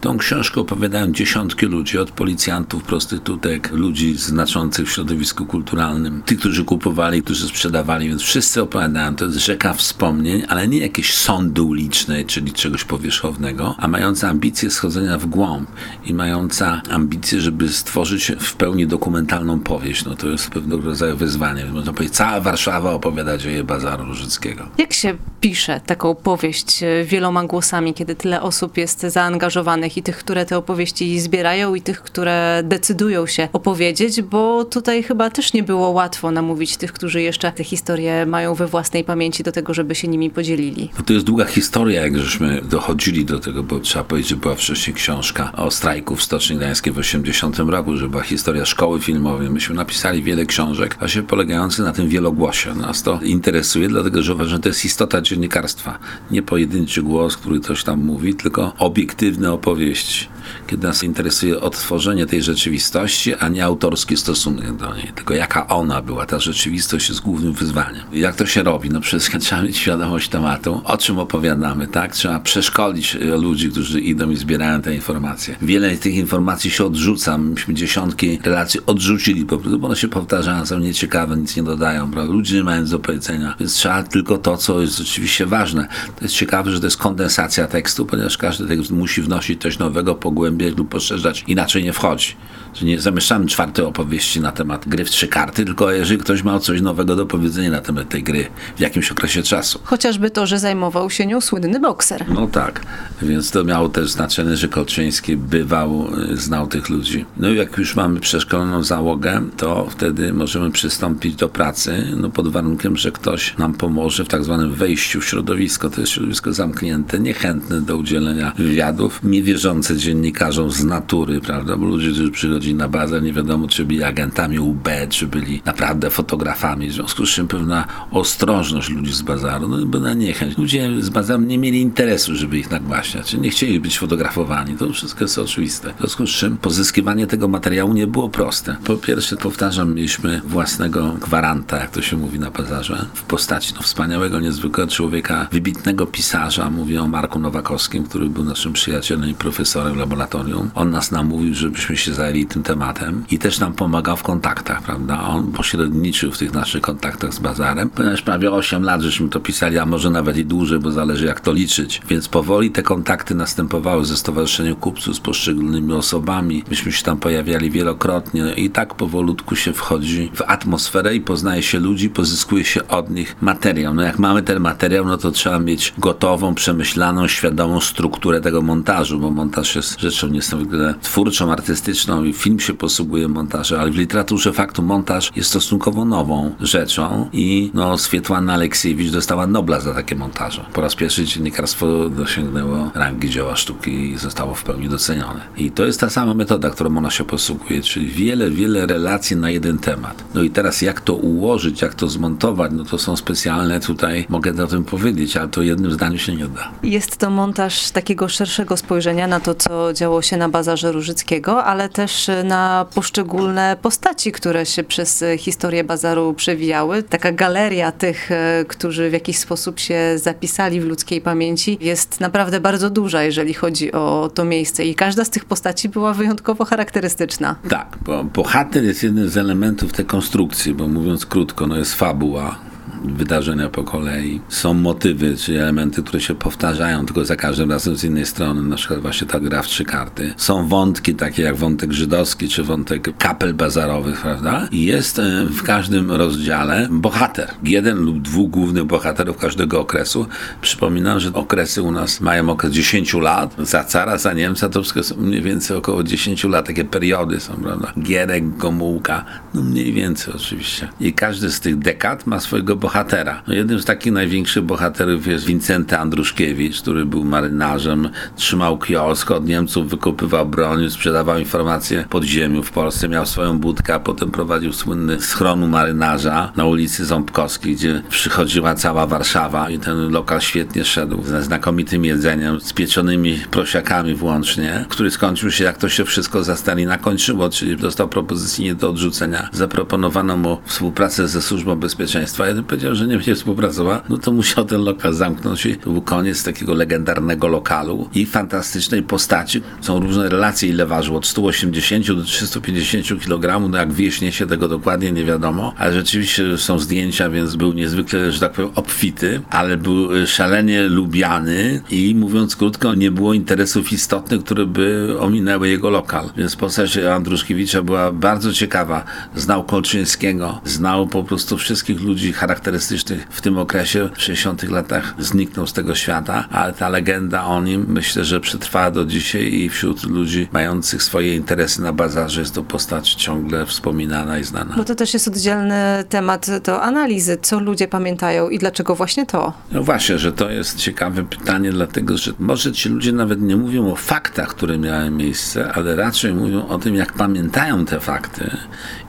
Tą 0.00 0.18
książkę 0.18 0.60
opowiadają 0.60 1.12
dziesiątki 1.12 1.66
ludzi, 1.66 1.98
od 1.98 2.10
policjantów, 2.10 2.82
prostytutek, 2.82 3.70
ludzi 3.72 4.14
znaczących 4.16 4.88
w 4.88 4.92
środowisku 4.92 5.46
kulturalnym, 5.46 6.22
tych, 6.22 6.38
którzy 6.38 6.64
kupowali, 6.64 7.22
którzy 7.22 7.48
sprzedawali, 7.48 8.08
więc 8.08 8.22
wszyscy 8.22 8.62
opowiadają. 8.62 9.16
To 9.16 9.24
jest 9.24 9.36
rzeka 9.36 9.74
wspomnień, 9.74 10.42
ale 10.48 10.68
nie 10.68 10.78
jakieś 10.78 11.14
sądy 11.14 11.62
uliczne, 11.62 12.24
czyli 12.24 12.52
czegoś 12.52 12.84
powierzchownego, 12.84 13.74
a 13.78 13.88
mająca 13.88 14.28
ambicje 14.28 14.70
schodzenia 14.70 15.18
w 15.18 15.26
głąb 15.26 15.70
i 16.04 16.14
mająca 16.14 16.82
ambicje, 16.90 17.40
żeby 17.40 17.68
stworzyć 17.68 18.32
w 18.40 18.54
pełni 18.54 18.86
dokumentalną 18.86 19.60
powieść. 19.60 20.04
No 20.04 20.14
to 20.14 20.28
jest 20.28 20.50
pewnego 20.50 20.82
rodzaju 20.82 21.16
wyzwanie. 21.16 21.64
Można 21.64 21.92
powiedzieć, 21.92 22.16
cała 22.16 22.40
Warszawa 22.40 22.92
opowiada 22.92 23.38
dzieje 23.38 23.64
Bazaru 23.64 24.04
Różyckiego. 24.04 24.68
Jak 24.78 24.92
się 24.92 25.16
pisze 25.40 25.80
taką 25.86 26.14
powieść 26.14 26.82
e, 26.82 27.04
wieloma 27.04 27.44
głosami, 27.44 27.94
kiedy 27.94 28.14
tyle 28.14 28.42
osób 28.42 28.76
jest 28.76 29.00
zaangażowanych 29.00 29.87
i 29.96 30.02
tych, 30.02 30.16
które 30.16 30.46
te 30.46 30.56
opowieści 30.56 31.20
zbierają 31.20 31.74
i 31.74 31.82
tych, 31.82 32.02
które 32.02 32.62
decydują 32.64 33.26
się 33.26 33.48
opowiedzieć, 33.52 34.22
bo 34.22 34.64
tutaj 34.64 35.02
chyba 35.02 35.30
też 35.30 35.52
nie 35.52 35.62
było 35.62 35.90
łatwo 35.90 36.30
namówić 36.30 36.76
tych, 36.76 36.92
którzy 36.92 37.22
jeszcze 37.22 37.52
te 37.52 37.64
historie 37.64 38.26
mają 38.26 38.54
we 38.54 38.66
własnej 38.66 39.04
pamięci 39.04 39.42
do 39.42 39.52
tego, 39.52 39.74
żeby 39.74 39.94
się 39.94 40.08
nimi 40.08 40.30
podzielili. 40.30 40.90
No 40.98 41.04
to 41.04 41.12
jest 41.12 41.26
długa 41.26 41.44
historia, 41.44 42.02
jak 42.02 42.18
żeśmy 42.18 42.62
dochodzili 42.62 43.24
do 43.24 43.40
tego, 43.40 43.62
bo 43.62 43.80
trzeba 43.80 44.04
powiedzieć, 44.04 44.30
że 44.30 44.36
była 44.36 44.54
wcześniej 44.54 44.94
książka 44.94 45.52
o 45.56 45.70
strajku 45.70 46.16
w 46.16 46.22
Stoczni 46.22 46.56
Gdańskiej 46.56 46.92
w 46.92 46.98
80 46.98 47.58
roku, 47.58 47.96
że 47.96 48.08
była 48.08 48.22
historia 48.22 48.64
szkoły 48.64 49.00
filmowej. 49.00 49.50
Myśmy 49.50 49.74
napisali 49.74 50.22
wiele 50.22 50.46
książek, 50.46 50.96
właśnie 50.98 51.22
polegających 51.22 51.84
na 51.84 51.92
tym 51.92 52.08
wielogłosie. 52.08 52.74
Nas 52.74 53.02
to 53.02 53.20
interesuje, 53.22 53.88
dlatego 53.88 54.22
że 54.22 54.34
uważam, 54.34 54.50
że 54.50 54.58
to 54.58 54.68
jest 54.68 54.84
istota 54.84 55.20
dziennikarstwa. 55.20 55.98
Nie 56.30 56.42
pojedynczy 56.42 57.02
głos, 57.02 57.36
który 57.36 57.60
ktoś 57.60 57.84
tam 57.84 58.04
mówi, 58.04 58.34
tylko 58.34 58.72
obiektywne 58.78 59.52
opowieści. 59.78 60.28
Kiedy 60.66 60.86
nas 60.86 61.02
interesuje 61.02 61.60
odtworzenie 61.60 62.26
tej 62.26 62.42
rzeczywistości, 62.42 63.34
a 63.34 63.48
nie 63.48 63.64
autorski 63.64 64.16
stosunek 64.16 64.76
do 64.76 64.94
niej, 64.94 65.12
tylko 65.14 65.34
jaka 65.34 65.66
ona 65.66 66.02
była. 66.02 66.26
Ta 66.26 66.38
rzeczywistość 66.38 67.08
jest 67.08 67.20
głównym 67.20 67.52
wyzwaniem. 67.52 68.02
Jak 68.12 68.36
to 68.36 68.46
się 68.46 68.62
robi? 68.62 68.90
No 68.90 69.00
przede 69.00 69.18
wszystkim 69.20 69.40
trzeba 69.40 69.62
mieć 69.62 69.76
świadomość 69.76 70.28
tematu, 70.28 70.80
o 70.84 70.98
czym 70.98 71.18
opowiadamy, 71.18 71.86
tak? 71.86 72.12
Trzeba 72.12 72.40
przeszkolić 72.40 73.16
e, 73.16 73.18
ludzi, 73.18 73.70
którzy 73.70 74.00
idą 74.00 74.30
i 74.30 74.36
zbierają 74.36 74.82
te 74.82 74.94
informacje. 74.94 75.56
Wiele 75.62 75.96
tych 75.96 76.14
informacji 76.14 76.70
się 76.70 76.84
odrzuca. 76.84 77.38
Myśmy 77.38 77.74
dziesiątki 77.74 78.38
relacji 78.44 78.80
odrzucili 78.86 79.44
po 79.44 79.58
prostu, 79.58 79.78
bo 79.78 79.86
one 79.86 79.96
się 79.96 80.08
powtarzają, 80.08 80.66
są 80.66 80.78
nieciekawe, 80.78 81.36
nic 81.36 81.56
nie 81.56 81.62
dodają, 81.62 82.10
prawda? 82.10 82.32
Ludzie 82.32 82.56
nie 82.56 82.64
mają 82.64 82.84
do 82.84 82.98
powiedzenia, 82.98 83.54
więc 83.60 83.74
trzeba 83.74 84.02
tylko 84.02 84.38
to, 84.38 84.56
co 84.56 84.80
jest 84.80 84.98
rzeczywiście 84.98 85.46
ważne. 85.46 85.88
To 86.16 86.24
jest 86.24 86.34
ciekawe, 86.34 86.70
że 86.70 86.80
to 86.80 86.86
jest 86.86 86.96
kondensacja 86.96 87.66
tekstu, 87.66 88.06
ponieważ 88.06 88.38
każdy 88.38 88.68
tekst 88.68 88.90
musi 88.90 89.22
wnosić 89.22 89.60
coś 89.68 89.78
nowego, 89.78 90.14
pogłębiać 90.14 90.76
lub 90.76 90.88
poszerzać, 90.88 91.44
inaczej 91.46 91.84
nie 91.84 91.92
wchodzi. 91.92 92.36
Nie 92.82 93.00
zamieszczamy 93.00 93.46
czwartej 93.46 93.84
opowieści 93.84 94.40
na 94.40 94.52
temat 94.52 94.88
gry 94.88 95.04
w 95.04 95.10
trzy 95.10 95.28
karty, 95.28 95.64
tylko 95.64 95.92
jeżeli 95.92 96.20
ktoś 96.20 96.42
ma 96.42 96.60
coś 96.60 96.80
nowego 96.80 97.16
do 97.16 97.26
powiedzenia 97.26 97.70
na 97.70 97.80
temat 97.80 98.08
tej 98.08 98.22
gry 98.22 98.46
w 98.76 98.80
jakimś 98.80 99.12
okresie 99.12 99.42
czasu. 99.42 99.80
Chociażby 99.84 100.30
to, 100.30 100.46
że 100.46 100.58
zajmował 100.58 101.10
się 101.10 101.26
nią 101.26 101.40
słynny 101.40 101.80
bokser. 101.80 102.24
No 102.28 102.46
tak, 102.46 102.80
więc 103.22 103.50
to 103.50 103.64
miało 103.64 103.88
też 103.88 104.10
znaczenie, 104.10 104.56
że 104.56 104.68
Kolczyński 104.68 105.36
bywał, 105.36 106.08
y, 106.32 106.36
znał 106.36 106.66
tych 106.66 106.88
ludzi. 106.88 107.24
No 107.36 107.50
i 107.50 107.56
jak 107.56 107.78
już 107.78 107.96
mamy 107.96 108.20
przeszkoloną 108.20 108.82
załogę, 108.82 109.42
to 109.56 109.86
wtedy 109.90 110.32
możemy 110.32 110.70
przystąpić 110.70 111.34
do 111.34 111.48
pracy, 111.48 112.04
no 112.16 112.30
pod 112.30 112.48
warunkiem, 112.48 112.96
że 112.96 113.12
ktoś 113.12 113.56
nam 113.58 113.74
pomoże 113.74 114.24
w 114.24 114.28
tak 114.28 114.44
zwanym 114.44 114.74
wejściu 114.74 115.20
w 115.20 115.24
środowisko. 115.24 115.90
To 115.90 116.00
jest 116.00 116.12
środowisko 116.12 116.52
zamknięte, 116.52 117.20
niechętne 117.20 117.80
do 117.80 117.96
udzielenia 117.96 118.52
wywiadów, 118.58 119.20
niewierzące 119.22 119.96
dziennikarzom 119.96 120.70
z 120.70 120.84
natury, 120.84 121.40
prawda, 121.40 121.76
bo 121.76 121.86
ludzie, 121.86 122.10
którzy 122.10 122.30
przychodzili 122.30 122.67
na 122.74 122.88
bazę, 122.88 123.20
nie 123.20 123.32
wiadomo, 123.32 123.68
czy 123.68 123.84
byli 123.84 124.02
agentami 124.02 124.58
UB, 124.58 124.88
czy 125.08 125.26
byli 125.26 125.62
naprawdę 125.64 126.10
fotografami, 126.10 126.88
w 126.88 126.92
związku 126.92 127.26
z 127.26 127.30
czym 127.30 127.48
pewna 127.48 127.86
ostrożność 128.10 128.90
ludzi 128.90 129.12
z 129.12 129.22
bazaru, 129.22 129.68
no 129.68 129.86
była 129.86 130.14
niechęć. 130.14 130.58
Ludzie 130.58 130.90
z 131.00 131.10
bazaru 131.10 131.42
nie 131.42 131.58
mieli 131.58 131.80
interesu, 131.80 132.36
żeby 132.36 132.58
ich 132.58 132.70
nagłaśniać, 132.70 133.34
nie 133.34 133.50
chcieli 133.50 133.80
być 133.80 133.98
fotografowani, 133.98 134.76
to 134.76 134.92
wszystko 134.92 135.24
jest 135.24 135.38
oczywiste. 135.38 135.94
W 135.94 135.98
związku 135.98 136.26
z 136.26 136.30
czym 136.30 136.56
pozyskiwanie 136.56 137.26
tego 137.26 137.48
materiału 137.48 137.92
nie 137.92 138.06
było 138.06 138.28
proste. 138.28 138.76
Po 138.84 138.96
pierwsze, 138.96 139.36
powtarzam, 139.36 139.94
mieliśmy 139.94 140.40
własnego 140.44 141.12
gwaranta, 141.12 141.76
jak 141.76 141.90
to 141.90 142.02
się 142.02 142.16
mówi 142.16 142.38
na 142.38 142.50
bazarze, 142.50 143.06
w 143.14 143.22
postaci 143.22 143.72
no, 143.76 143.82
wspaniałego, 143.82 144.40
niezwykłego 144.40 144.90
człowieka, 144.90 145.48
wybitnego 145.52 146.06
pisarza, 146.06 146.70
mówię 146.70 147.02
o 147.02 147.08
Marku 147.08 147.38
Nowakowskim, 147.38 148.04
który 148.04 148.28
był 148.30 148.44
naszym 148.44 148.72
przyjacielem 148.72 149.30
i 149.30 149.34
profesorem 149.34 149.94
w 149.94 149.96
laboratorium. 149.96 150.70
On 150.74 150.90
nas 150.90 151.10
namówił, 151.10 151.54
żebyśmy 151.54 151.96
się 151.96 152.14
zajęli 152.14 152.46
tym 152.46 152.57
tematem 152.62 153.24
i 153.30 153.38
też 153.38 153.58
nam 153.58 153.72
pomagał 153.72 154.16
w 154.16 154.22
kontaktach, 154.22 154.82
prawda? 154.82 155.20
On 155.22 155.52
pośredniczył 155.52 156.32
w 156.32 156.38
tych 156.38 156.52
naszych 156.52 156.80
kontaktach 156.80 157.34
z 157.34 157.38
bazarem, 157.38 157.90
ponieważ 157.90 158.22
prawie 158.22 158.52
8 158.52 158.82
lat 158.82 159.00
żeśmy 159.00 159.28
to 159.28 159.40
pisali, 159.40 159.78
a 159.78 159.86
może 159.86 160.10
nawet 160.10 160.36
i 160.36 160.44
dłużej, 160.44 160.78
bo 160.78 160.90
zależy 160.90 161.26
jak 161.26 161.40
to 161.40 161.52
liczyć. 161.52 162.02
Więc 162.08 162.28
powoli 162.28 162.70
te 162.70 162.82
kontakty 162.82 163.34
następowały 163.34 164.04
ze 164.04 164.16
Stowarzyszeniem 164.16 164.76
Kupców, 164.76 165.16
z 165.16 165.20
poszczególnymi 165.20 165.92
osobami. 165.92 166.64
Myśmy 166.70 166.92
się 166.92 167.02
tam 167.02 167.16
pojawiali 167.16 167.70
wielokrotnie 167.70 168.52
i 168.56 168.70
tak 168.70 168.94
powolutku 168.94 169.56
się 169.56 169.72
wchodzi 169.72 170.30
w 170.34 170.42
atmosferę 170.42 171.14
i 171.14 171.20
poznaje 171.20 171.62
się 171.62 171.78
ludzi, 171.78 172.10
pozyskuje 172.10 172.64
się 172.64 172.88
od 172.88 173.10
nich 173.10 173.36
materiał. 173.40 173.94
No 173.94 174.02
jak 174.02 174.18
mamy 174.18 174.42
ten 174.42 174.60
materiał, 174.60 175.04
no 175.06 175.18
to 175.18 175.30
trzeba 175.30 175.58
mieć 175.58 175.94
gotową, 175.98 176.54
przemyślaną, 176.54 177.28
świadomą 177.28 177.80
strukturę 177.80 178.40
tego 178.40 178.62
montażu, 178.62 179.18
bo 179.18 179.30
montaż 179.30 179.76
jest 179.76 180.00
rzeczą 180.00 180.28
niezwykle 180.28 180.94
twórczą, 181.02 181.52
artystyczną 181.52 182.24
i 182.24 182.32
film 182.38 182.60
się 182.60 182.74
posługuje 182.74 183.28
montażem, 183.28 183.80
ale 183.80 183.90
w 183.90 183.96
literaturze 183.96 184.52
faktu 184.52 184.82
montaż 184.82 185.30
jest 185.36 185.50
stosunkowo 185.50 186.04
nową 186.04 186.54
rzeczą 186.60 187.28
i 187.32 187.70
no 187.74 187.98
Swietłana 187.98 188.54
Aleksiewicz 188.54 189.12
dostała 189.12 189.46
Nobla 189.46 189.80
za 189.80 189.94
takie 189.94 190.16
montaże. 190.16 190.64
Po 190.72 190.80
raz 190.80 190.94
pierwszy 190.94 191.24
dziennikarstwo 191.24 192.08
dosięgnęło 192.08 192.90
rangi 192.94 193.30
dzieła 193.30 193.56
sztuki 193.56 194.10
i 194.10 194.18
zostało 194.18 194.54
w 194.54 194.64
pełni 194.64 194.88
docenione. 194.88 195.40
I 195.56 195.70
to 195.70 195.86
jest 195.86 196.00
ta 196.00 196.10
sama 196.10 196.34
metoda, 196.34 196.70
którą 196.70 196.96
ona 196.96 197.10
się 197.10 197.24
posługuje, 197.24 197.82
czyli 197.82 198.06
wiele, 198.06 198.50
wiele 198.50 198.86
relacji 198.86 199.36
na 199.36 199.50
jeden 199.50 199.78
temat. 199.78 200.24
No 200.34 200.42
i 200.42 200.50
teraz 200.50 200.82
jak 200.82 201.00
to 201.00 201.14
ułożyć, 201.14 201.82
jak 201.82 201.94
to 201.94 202.08
zmontować, 202.08 202.72
no 202.74 202.84
to 202.84 202.98
są 202.98 203.16
specjalne 203.16 203.80
tutaj, 203.80 204.26
mogę 204.28 204.64
o 204.64 204.66
tym 204.66 204.84
powiedzieć, 204.84 205.36
ale 205.36 205.48
to 205.48 205.62
jednym 205.62 205.92
zdaniu 205.92 206.18
się 206.18 206.36
nie 206.36 206.48
da. 206.48 206.70
Jest 206.82 207.16
to 207.16 207.30
montaż 207.30 207.90
takiego 207.90 208.28
szerszego 208.28 208.76
spojrzenia 208.76 209.26
na 209.26 209.40
to, 209.40 209.54
co 209.54 209.92
działo 209.92 210.22
się 210.22 210.36
na 210.36 210.48
bazarze 210.48 210.92
Różyckiego, 210.92 211.64
ale 211.64 211.88
też 211.88 212.27
na 212.44 212.86
poszczególne 212.94 213.76
postaci, 213.82 214.32
które 214.32 214.66
się 214.66 214.84
przez 214.84 215.24
historię 215.38 215.84
bazaru 215.84 216.34
przewijały. 216.34 217.02
Taka 217.02 217.32
galeria 217.32 217.92
tych, 217.92 218.32
e, 218.32 218.64
którzy 218.68 219.10
w 219.10 219.12
jakiś 219.12 219.38
sposób 219.38 219.80
się 219.80 219.98
zapisali 220.16 220.80
w 220.80 220.84
ludzkiej 220.84 221.20
pamięci 221.20 221.78
jest 221.80 222.20
naprawdę 222.20 222.60
bardzo 222.60 222.90
duża, 222.90 223.22
jeżeli 223.22 223.54
chodzi 223.54 223.92
o 223.92 224.30
to 224.34 224.44
miejsce 224.44 224.84
i 224.84 224.94
każda 224.94 225.24
z 225.24 225.30
tych 225.30 225.44
postaci 225.44 225.88
była 225.88 226.12
wyjątkowo 226.14 226.64
charakterystyczna. 226.64 227.56
Tak, 227.68 227.98
bo 228.04 228.24
bohater 228.24 228.84
jest 228.84 229.02
jednym 229.02 229.28
z 229.28 229.36
elementów 229.36 229.92
tej 229.92 230.04
konstrukcji, 230.04 230.74
bo 230.74 230.88
mówiąc 230.88 231.26
krótko, 231.26 231.66
no 231.66 231.76
jest 231.76 231.94
fabuła, 231.94 232.58
wydarzenia 233.04 233.68
po 233.68 233.84
kolei. 233.84 234.40
Są 234.48 234.74
motywy, 234.74 235.36
czy 235.36 235.62
elementy, 235.62 236.02
które 236.02 236.20
się 236.20 236.34
powtarzają, 236.34 237.06
tylko 237.06 237.24
za 237.24 237.36
każdym 237.36 237.70
razem 237.70 237.96
z 237.96 238.04
innej 238.04 238.26
strony, 238.26 238.62
na 238.62 238.76
przykład 238.76 239.00
właśnie 239.00 239.26
ta 239.26 239.40
gra 239.40 239.62
w 239.62 239.66
trzy 239.66 239.84
karty. 239.84 240.34
Są 240.36 240.68
wątki 240.68 241.14
takie 241.14 241.42
jak 241.42 241.56
wątek 241.56 241.92
żydowski, 241.92 242.48
czy 242.48 242.64
wątek 242.64 243.16
kapel 243.18 243.54
bazarowych, 243.54 244.20
prawda? 244.20 244.68
I 244.70 244.84
jest 244.84 245.18
e, 245.18 245.46
w 245.46 245.62
każdym 245.62 246.12
rozdziale 246.12 246.88
bohater. 246.90 247.50
Jeden 247.62 247.98
lub 247.98 248.22
dwóch 248.22 248.50
głównych 248.50 248.84
bohaterów 248.84 249.36
każdego 249.36 249.80
okresu. 249.80 250.26
Przypominam, 250.60 251.20
że 251.20 251.32
okresy 251.32 251.82
u 251.82 251.92
nas 251.92 252.20
mają 252.20 252.50
okres 252.50 252.72
10 252.72 253.14
lat. 253.14 253.54
Za 253.58 253.84
cara, 253.84 254.18
za 254.18 254.32
Niemca 254.32 254.68
to 254.68 254.82
wszystko 254.82 255.02
są 255.02 255.16
mniej 255.16 255.42
więcej 255.42 255.76
około 255.76 256.02
10 256.02 256.44
lat. 256.44 256.66
Takie 256.66 256.84
periody 256.84 257.40
są, 257.40 257.54
prawda? 257.54 257.92
Gierek, 258.02 258.56
Gomułka, 258.56 259.24
no 259.54 259.62
mniej 259.62 259.92
więcej 259.92 260.34
oczywiście. 260.34 260.88
I 261.00 261.12
każdy 261.12 261.50
z 261.50 261.60
tych 261.60 261.78
dekad 261.78 262.26
ma 262.26 262.40
swojego 262.40 262.76
bohatera 262.76 262.87
bohatera. 262.88 263.42
No 263.46 263.54
jednym 263.54 263.80
z 263.80 263.84
takich 263.84 264.12
największych 264.12 264.62
bohaterów 264.62 265.26
jest 265.26 265.44
Wincenty 265.44 265.98
Andruszkiewicz, 265.98 266.82
który 266.82 267.06
był 267.06 267.24
marynarzem, 267.24 268.08
trzymał 268.36 268.78
kiosk, 268.78 269.30
od 269.30 269.46
Niemców 269.46 269.88
wykupywał 269.88 270.46
broń, 270.46 270.90
sprzedawał 270.90 271.38
informacje 271.38 272.04
podziemiu 272.10 272.62
w 272.62 272.70
Polsce, 272.70 273.08
miał 273.08 273.26
swoją 273.26 273.58
budkę, 273.58 273.94
a 273.94 274.00
potem 274.00 274.30
prowadził 274.30 274.72
słynny 274.72 275.20
schronu 275.20 275.68
marynarza 275.68 276.52
na 276.56 276.64
ulicy 276.64 277.04
Ząbkowskiej, 277.04 277.74
gdzie 277.74 278.02
przychodziła 278.08 278.74
cała 278.74 279.06
Warszawa 279.06 279.70
i 279.70 279.78
ten 279.78 280.10
lokal 280.10 280.40
świetnie 280.40 280.84
szedł 280.84 281.22
ze 281.22 281.42
znakomitym 281.42 282.04
jedzeniem, 282.04 282.60
z 282.60 282.72
pieczonymi 282.72 283.38
prosiakami 283.50 284.14
włącznie, 284.14 284.84
który 284.88 285.10
skończył 285.10 285.50
się, 285.50 285.64
jak 285.64 285.78
to 285.78 285.88
się 285.88 286.04
wszystko 286.04 286.44
za 286.44 286.56
Stalina 286.56 286.98
kończyło, 286.98 287.48
czyli 287.48 287.76
dostał 287.76 288.08
propozycję 288.08 288.64
nie 288.64 288.74
do 288.74 288.90
odrzucenia. 288.90 289.48
Zaproponowano 289.52 290.36
mu 290.36 290.58
współpracę 290.64 291.28
ze 291.28 291.42
Służbą 291.42 291.76
Bezpieczeństwa. 291.76 292.46
Ja 292.46 292.54
powiedział, 292.78 292.94
że 292.94 293.06
nie 293.06 293.14
będzie 293.14 293.34
współpracował, 293.34 294.00
no 294.08 294.18
to 294.18 294.32
musiał 294.32 294.64
ten 294.64 294.80
lokal 294.80 295.14
zamknąć 295.14 295.66
i 295.66 295.76
to 295.76 295.90
był 295.90 296.02
koniec 296.02 296.44
takiego 296.44 296.74
legendarnego 296.74 297.48
lokalu 297.48 298.08
i 298.14 298.26
fantastycznej 298.26 299.02
postaci. 299.02 299.62
Są 299.80 300.00
różne 300.00 300.28
relacje, 300.28 300.68
ile 300.68 300.86
ważył, 300.86 301.16
od 301.16 301.26
180 301.26 302.06
do 302.06 302.22
350 302.24 303.24
kg, 303.24 303.68
no 303.68 303.78
jak 303.78 303.92
wieśnie 303.92 304.32
się 304.32 304.46
tego 304.46 304.68
dokładnie 304.68 305.12
nie 305.12 305.24
wiadomo, 305.24 305.74
ale 305.78 305.92
rzeczywiście 305.92 306.58
są 306.58 306.78
zdjęcia, 306.78 307.30
więc 307.30 307.56
był 307.56 307.72
niezwykle, 307.72 308.32
że 308.32 308.40
tak 308.40 308.52
powiem, 308.52 308.70
obfity, 308.74 309.40
ale 309.50 309.76
był 309.76 310.26
szalenie 310.26 310.82
lubiany 310.82 311.80
i 311.90 312.14
mówiąc 312.14 312.56
krótko, 312.56 312.94
nie 312.94 313.10
było 313.10 313.34
interesów 313.34 313.92
istotnych, 313.92 314.44
które 314.44 314.66
by 314.66 315.16
ominęły 315.20 315.68
jego 315.68 315.90
lokal. 315.90 316.30
Więc 316.36 316.56
postać 316.56 316.98
Andruszkiewicza 316.98 317.82
była 317.82 318.12
bardzo 318.12 318.52
ciekawa. 318.52 319.04
Znał 319.36 319.64
Kolczyńskiego, 319.64 320.60
znał 320.64 321.06
po 321.06 321.24
prostu 321.24 321.58
wszystkich 321.58 322.00
ludzi 322.00 322.32
charakterystycznych 322.32 322.67
charakterystycznych 322.68 323.26
w 323.30 323.40
tym 323.40 323.58
okresie, 323.58 324.08
w 324.14 324.22
60 324.22 324.62
latach 324.62 325.14
zniknął 325.18 325.66
z 325.66 325.72
tego 325.72 325.94
świata, 325.94 326.48
ale 326.50 326.72
ta 326.72 326.88
legenda 326.88 327.44
o 327.44 327.62
nim 327.62 327.86
myślę, 327.88 328.24
że 328.24 328.40
przetrwała 328.40 328.90
do 328.90 329.04
dzisiaj 329.04 329.54
i 329.54 329.68
wśród 329.68 330.04
ludzi 330.04 330.48
mających 330.52 331.02
swoje 331.02 331.36
interesy 331.36 331.82
na 331.82 331.92
bazarze 331.92 332.40
jest 332.40 332.54
to 332.54 332.62
postać 332.62 333.14
ciągle 333.14 333.66
wspominana 333.66 334.38
i 334.38 334.44
znana. 334.44 334.74
Bo 334.76 334.84
to 334.84 334.94
też 334.94 335.14
jest 335.14 335.28
oddzielny 335.28 336.04
temat 336.08 336.46
do 336.64 336.82
analizy, 336.82 337.38
co 337.42 337.60
ludzie 337.60 337.88
pamiętają 337.88 338.48
i 338.48 338.58
dlaczego 338.58 338.94
właśnie 338.94 339.26
to? 339.26 339.52
No 339.72 339.82
właśnie, 339.82 340.18
że 340.18 340.32
to 340.32 340.50
jest 340.50 340.76
ciekawe 340.76 341.24
pytanie, 341.24 341.72
dlatego 341.72 342.18
że 342.18 342.32
może 342.38 342.72
ci 342.72 342.88
ludzie 342.88 343.12
nawet 343.12 343.40
nie 343.40 343.56
mówią 343.56 343.92
o 343.92 343.96
faktach, 343.96 344.48
które 344.48 344.78
miały 344.78 345.10
miejsce, 345.10 345.72
ale 345.72 345.96
raczej 345.96 346.34
mówią 346.34 346.68
o 346.68 346.78
tym, 346.78 346.94
jak 346.94 347.12
pamiętają 347.12 347.84
te 347.84 348.00
fakty 348.00 348.50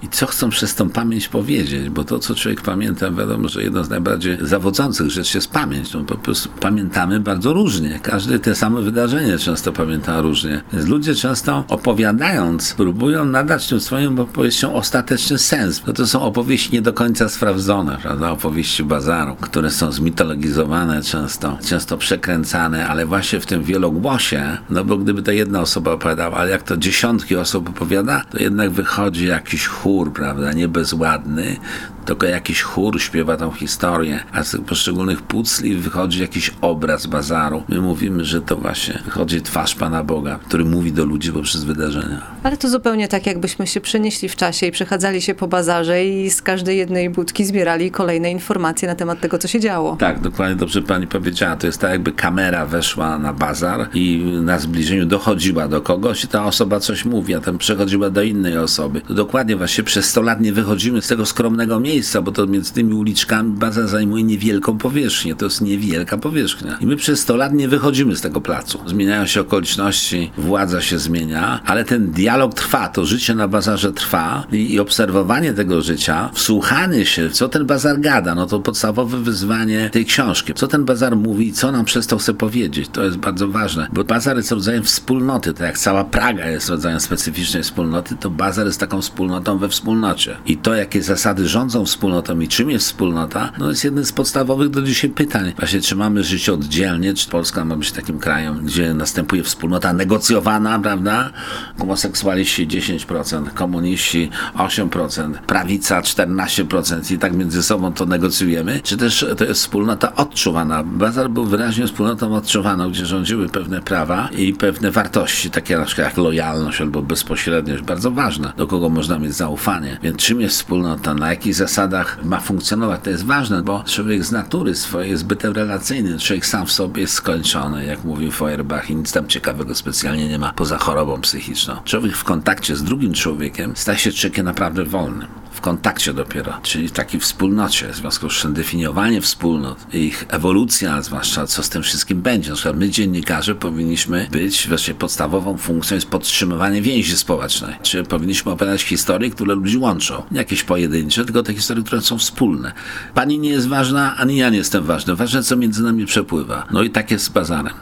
i 0.01 0.09
co 0.09 0.25
chcą 0.25 0.49
przez 0.49 0.75
tą 0.75 0.89
pamięć 0.89 1.27
powiedzieć, 1.27 1.89
bo 1.89 2.03
to, 2.03 2.19
co 2.19 2.35
człowiek 2.35 2.61
pamięta, 2.61 3.11
wiadomo, 3.11 3.48
że 3.49 3.63
jedno 3.63 3.83
z 3.83 3.89
najbardziej 3.89 4.38
zawodzących 4.41 5.09
rzeczy 5.09 5.38
jest 5.38 5.51
pamięć. 5.51 5.93
No, 5.93 6.03
po 6.03 6.15
prostu 6.15 6.49
pamiętamy 6.59 7.19
bardzo 7.19 7.53
różnie. 7.53 7.99
Każde 8.03 8.39
te 8.39 8.55
same 8.55 8.81
wydarzenie 8.81 9.38
często 9.38 9.73
pamięta 9.73 10.21
różnie. 10.21 10.62
Więc 10.73 10.88
ludzie 10.88 11.15
często 11.15 11.63
opowiadając, 11.67 12.73
próbują 12.73 13.25
nadać 13.25 13.67
tym 13.67 13.79
swoim 13.79 14.19
opowieściom 14.19 14.73
ostateczny 14.73 15.38
sens. 15.38 15.81
No 15.88 15.93
to 15.93 16.07
są 16.07 16.21
opowieści 16.21 16.73
nie 16.73 16.81
do 16.81 16.93
końca 16.93 17.29
sprawdzone, 17.29 17.97
prawda? 18.01 18.31
Opowieści 18.31 18.83
bazaru, 18.83 19.35
które 19.35 19.71
są 19.71 19.91
zmitologizowane 19.91 21.01
często, 21.03 21.57
często 21.65 21.97
przekręcane, 21.97 22.88
ale 22.88 23.05
właśnie 23.05 23.39
w 23.39 23.45
tym 23.45 23.63
wielogłosie, 23.63 24.57
no 24.69 24.83
bo 24.85 24.97
gdyby 24.97 25.21
to 25.23 25.31
jedna 25.31 25.62
osoba 25.62 25.91
opowiadała, 25.91 26.38
ale 26.38 26.51
jak 26.51 26.63
to 26.63 26.77
dziesiątki 26.77 27.35
osób 27.35 27.69
opowiada, 27.69 28.21
to 28.31 28.39
jednak 28.39 28.69
wychodzi 28.69 29.25
jakiś 29.27 29.67
chór, 29.67 30.13
prawda? 30.13 30.53
Nie 30.53 30.67
bezładny, 30.67 31.57
tylko 32.05 32.25
jakiś 32.27 32.62
chór 32.62 33.01
śpiewa 33.01 33.38
tą 33.39 33.52
historię, 33.52 34.19
a 34.34 34.43
z 34.43 34.58
poszczególnych 34.67 35.21
pucli 35.21 35.75
wychodzi 35.75 36.21
jakiś 36.21 36.52
obraz 36.62 37.06
bazaru. 37.06 37.63
My 37.69 37.82
mówimy, 37.82 38.25
że 38.25 38.41
to 38.41 38.56
właśnie 38.56 38.99
wychodzi 39.06 39.41
twarz 39.41 39.75
Pana 39.75 40.04
Boga, 40.04 40.39
który 40.47 40.65
mówi 40.65 40.91
do 40.91 41.06
ludzi 41.06 41.32
poprzez 41.32 41.63
wydarzenia. 41.63 42.21
Ale 42.43 42.58
to 42.58 42.69
zupełnie 42.69 43.08
tak, 43.08 43.25
jakbyśmy 43.25 43.67
się 43.67 43.82
przenieśli 43.82 44.30
w 44.30 44.36
czasie 44.36 44.65
i 44.65 44.71
przechadzali 44.71 45.21
się 45.21 45.36
po 45.36 45.47
bazarze 45.47 46.06
i 46.06 46.30
z 46.30 46.41
każdej 46.41 46.78
jednej 46.78 47.10
budki 47.10 47.45
zbierali 47.45 47.91
kolejne 47.91 48.32
informacje 48.32 48.88
na 48.88 48.95
temat 48.95 49.19
tego, 49.19 49.38
co 49.38 49.47
się 49.47 49.60
działo. 49.60 49.95
Tak, 49.95 50.19
dokładnie 50.19 50.56
dobrze 50.56 50.82
Pani 50.82 51.08
powiedziała. 51.08 51.56
To 51.56 51.67
jest 51.67 51.80
tak, 51.80 51.91
jakby 51.91 52.12
kamera 52.12 52.65
weszła 52.65 53.17
na 53.17 53.34
bazar 53.34 53.89
i 53.93 54.17
na 54.41 54.60
zbliżeniu 54.60 55.06
dochodziła 55.06 55.67
do 55.67 55.82
kogoś 55.82 56.23
i 56.23 56.28
ta 56.28 56.45
osoba 56.45 56.80
coś 56.80 57.06
mówi, 57.06 57.36
a 57.36 57.39
ten 57.39 57.58
przechodziła 57.58 58.10
do 58.10 58.21
innej 58.23 58.58
osoby. 58.58 59.02
To 59.02 59.13
dokładnie 59.13 59.56
właśnie 59.56 59.84
przez 59.84 60.06
100 60.06 60.21
lat 60.21 60.41
nie 60.41 60.54
wychodzimy 60.54 61.02
z 61.02 61.08
tego 61.08 61.25
skromnego 61.25 61.80
miejsca, 61.80 62.21
bo 62.21 62.32
to 62.32 62.47
między 62.47 62.73
tymi 62.73 62.93
uliczkami 62.93 63.28
baza 63.43 63.87
zajmuje 63.87 64.23
niewielką 64.23 64.77
powierzchnię. 64.77 65.35
To 65.35 65.45
jest 65.45 65.61
niewielka 65.61 66.17
powierzchnia. 66.17 66.77
I 66.81 66.85
my 66.85 66.95
przez 66.95 67.19
100 67.19 67.35
lat 67.35 67.53
nie 67.53 67.67
wychodzimy 67.67 68.15
z 68.15 68.21
tego 68.21 68.41
placu. 68.41 68.79
Zmieniają 68.85 69.25
się 69.25 69.41
okoliczności, 69.41 70.31
władza 70.37 70.81
się 70.81 70.99
zmienia, 70.99 71.61
ale 71.65 71.85
ten 71.85 72.11
dialog 72.11 72.53
trwa, 72.53 72.87
to 72.87 73.05
życie 73.05 73.35
na 73.35 73.47
bazarze 73.47 73.93
trwa 73.93 74.43
i, 74.51 74.73
i 74.73 74.79
obserwowanie 74.79 75.53
tego 75.53 75.81
życia, 75.81 76.29
wsłuchanie 76.33 77.05
się, 77.05 77.29
co 77.29 77.49
ten 77.49 77.65
bazar 77.65 77.99
gada, 77.99 78.35
no 78.35 78.45
to 78.45 78.59
podstawowe 78.59 79.17
wyzwanie 79.17 79.89
tej 79.89 80.05
książki. 80.05 80.53
Co 80.53 80.67
ten 80.67 80.85
bazar 80.85 81.15
mówi 81.15 81.47
i 81.47 81.53
co 81.53 81.71
nam 81.71 81.85
przez 81.85 82.07
to 82.07 82.17
chce 82.17 82.33
powiedzieć. 82.33 82.89
To 82.91 83.03
jest 83.03 83.17
bardzo 83.17 83.47
ważne, 83.47 83.87
bo 83.93 84.03
bazar 84.03 84.37
jest 84.37 84.51
rodzajem 84.51 84.83
wspólnoty, 84.83 85.53
tak 85.53 85.61
jak 85.61 85.77
cała 85.77 86.03
Praga 86.03 86.49
jest 86.49 86.69
rodzajem 86.69 86.99
specyficznej 86.99 87.63
wspólnoty, 87.63 88.15
to 88.15 88.29
bazar 88.29 88.65
jest 88.65 88.79
taką 88.79 89.01
wspólnotą 89.01 89.57
we 89.57 89.69
wspólnocie. 89.69 90.37
I 90.45 90.57
to, 90.57 90.75
jakie 90.75 91.01
zasady 91.01 91.47
rządzą 91.47 91.85
wspólnotą 91.85 92.39
i 92.39 92.47
czym 92.47 92.69
jest 92.69 92.85
wspólnota, 92.85 93.18
wspólnota, 93.27 93.51
no 93.60 93.69
jest 93.69 93.84
jednym 93.84 94.05
z 94.05 94.12
podstawowych 94.12 94.69
do 94.69 94.82
dzisiaj 94.82 95.10
pytań. 95.10 95.53
Właśnie, 95.58 95.82
czy 95.82 95.95
mamy 95.95 96.23
żyć 96.23 96.49
oddzielnie, 96.49 97.13
czy 97.13 97.29
Polska 97.29 97.65
ma 97.65 97.75
być 97.75 97.91
takim 97.91 98.19
krajem, 98.19 98.65
gdzie 98.65 98.93
następuje 98.93 99.43
wspólnota 99.43 99.93
negocjowana, 99.93 100.79
prawda? 100.79 101.29
Homoseksualiści 101.77 102.67
10%, 102.67 103.53
komuniści 103.53 104.29
8%, 104.55 105.34
prawica 105.34 106.01
14% 106.01 107.13
i 107.13 107.17
tak 107.17 107.34
między 107.34 107.63
sobą 107.63 107.93
to 107.93 108.05
negocjujemy, 108.05 108.79
czy 108.84 108.97
też 108.97 109.25
to 109.38 109.45
jest 109.45 109.62
wspólnota 109.62 110.15
odczuwana. 110.15 110.84
Bazar 110.84 111.29
był 111.29 111.45
wyraźnie 111.45 111.88
wspólnotą 111.88 112.36
odczuwaną, 112.36 112.89
gdzie 112.89 113.05
rządziły 113.05 113.49
pewne 113.49 113.82
prawa 113.82 114.29
i 114.38 114.53
pewne 114.53 114.91
wartości, 114.91 115.51
takie 115.51 115.77
na 115.77 115.86
przykład 115.86 116.08
jak 116.08 116.17
lojalność 116.17 116.82
albo 116.82 117.01
bezpośredniość, 117.01 117.84
bardzo 117.84 118.12
ważne, 118.12 118.53
do 118.58 118.67
kogo 118.67 118.89
można 118.89 119.19
mieć 119.19 119.34
zaufanie. 119.34 119.97
Więc 120.03 120.17
czym 120.17 120.41
jest 120.41 120.55
wspólnota, 120.55 121.13
na 121.13 121.29
jakich 121.29 121.55
zasadach 121.55 122.23
ma 122.23 122.39
funkcjonować, 122.39 122.98
to 122.99 123.09
jest 123.09 123.25
ważne, 123.25 123.62
bo 123.62 123.83
człowiek 123.83 124.23
z 124.23 124.31
natury 124.31 124.75
swojej 124.75 125.12
jest 125.12 125.25
bytem 125.25 125.53
relacyjnym, 125.53 126.19
człowiek 126.19 126.45
sam 126.45 126.65
w 126.65 126.71
sobie 126.71 127.01
jest 127.01 127.13
skończony, 127.13 127.85
jak 127.85 128.03
mówił 128.03 128.31
Feuerbach 128.31 128.89
i 128.89 128.95
nic 128.95 129.12
tam 129.12 129.27
ciekawego 129.27 129.75
specjalnie 129.75 130.29
nie 130.29 130.39
ma 130.39 130.53
poza 130.53 130.77
chorobą 130.77 131.21
psychiczną. 131.21 131.75
Człowiek 131.85 132.15
w 132.17 132.23
kontakcie 132.23 132.75
z 132.75 132.83
drugim 132.83 133.13
człowiekiem 133.13 133.71
staje 133.75 133.97
się 133.97 134.12
człowiekiem 134.12 134.45
naprawdę 134.45 134.83
wolnym 134.83 135.38
w 135.59 135.61
kontakcie 135.61 136.13
dopiero, 136.13 136.53
czyli 136.63 136.87
w 136.87 136.91
takiej 136.91 137.19
wspólnocie. 137.19 137.87
W 137.93 137.95
związku 137.95 138.29
z 138.29 138.41
tym 138.41 138.53
definiowanie 138.53 139.21
wspólnot, 139.21 139.93
ich 139.93 140.25
ewolucja, 140.29 141.01
zwłaszcza 141.01 141.47
co 141.47 141.63
z 141.63 141.69
tym 141.69 141.83
wszystkim 141.83 142.21
będzie. 142.21 142.49
Na 142.49 142.55
przykład 142.55 142.77
my, 142.77 142.89
dziennikarze, 142.89 143.55
powinniśmy 143.55 144.27
być, 144.31 144.67
właśnie 144.67 144.93
podstawową 144.93 145.57
funkcją 145.57 145.95
jest 145.95 146.07
podtrzymywanie 146.07 146.81
więzi 146.81 147.17
społecznej. 147.17 147.75
Czy 147.83 148.03
powinniśmy 148.03 148.51
opowiadać 148.51 148.81
historie, 148.81 149.29
które 149.29 149.55
ludzi 149.55 149.77
łączą. 149.77 150.23
Nie 150.31 150.37
jakieś 150.37 150.63
pojedyncze, 150.63 151.25
tylko 151.25 151.43
te 151.43 151.53
historie, 151.53 151.83
które 151.83 152.01
są 152.01 152.17
wspólne. 152.17 152.71
Pani 153.13 153.39
nie 153.39 153.49
jest 153.49 153.67
ważna, 153.67 154.15
ani 154.17 154.37
ja 154.37 154.49
nie 154.49 154.57
jestem 154.57 154.83
ważny. 154.83 155.15
Ważne, 155.15 155.43
co 155.43 155.55
między 155.55 155.83
nami 155.83 156.05
przepływa. 156.05 156.67
No 156.71 156.83
i 156.83 156.89
tak 156.89 157.11
jest 157.11 157.25
z 157.25 157.29
bazarem. 157.29 157.73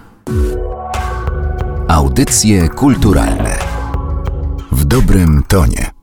Audycje 1.87 2.69
kulturalne 2.69 3.57
w 4.71 4.85
dobrym 4.85 5.43
tonie. 5.47 5.96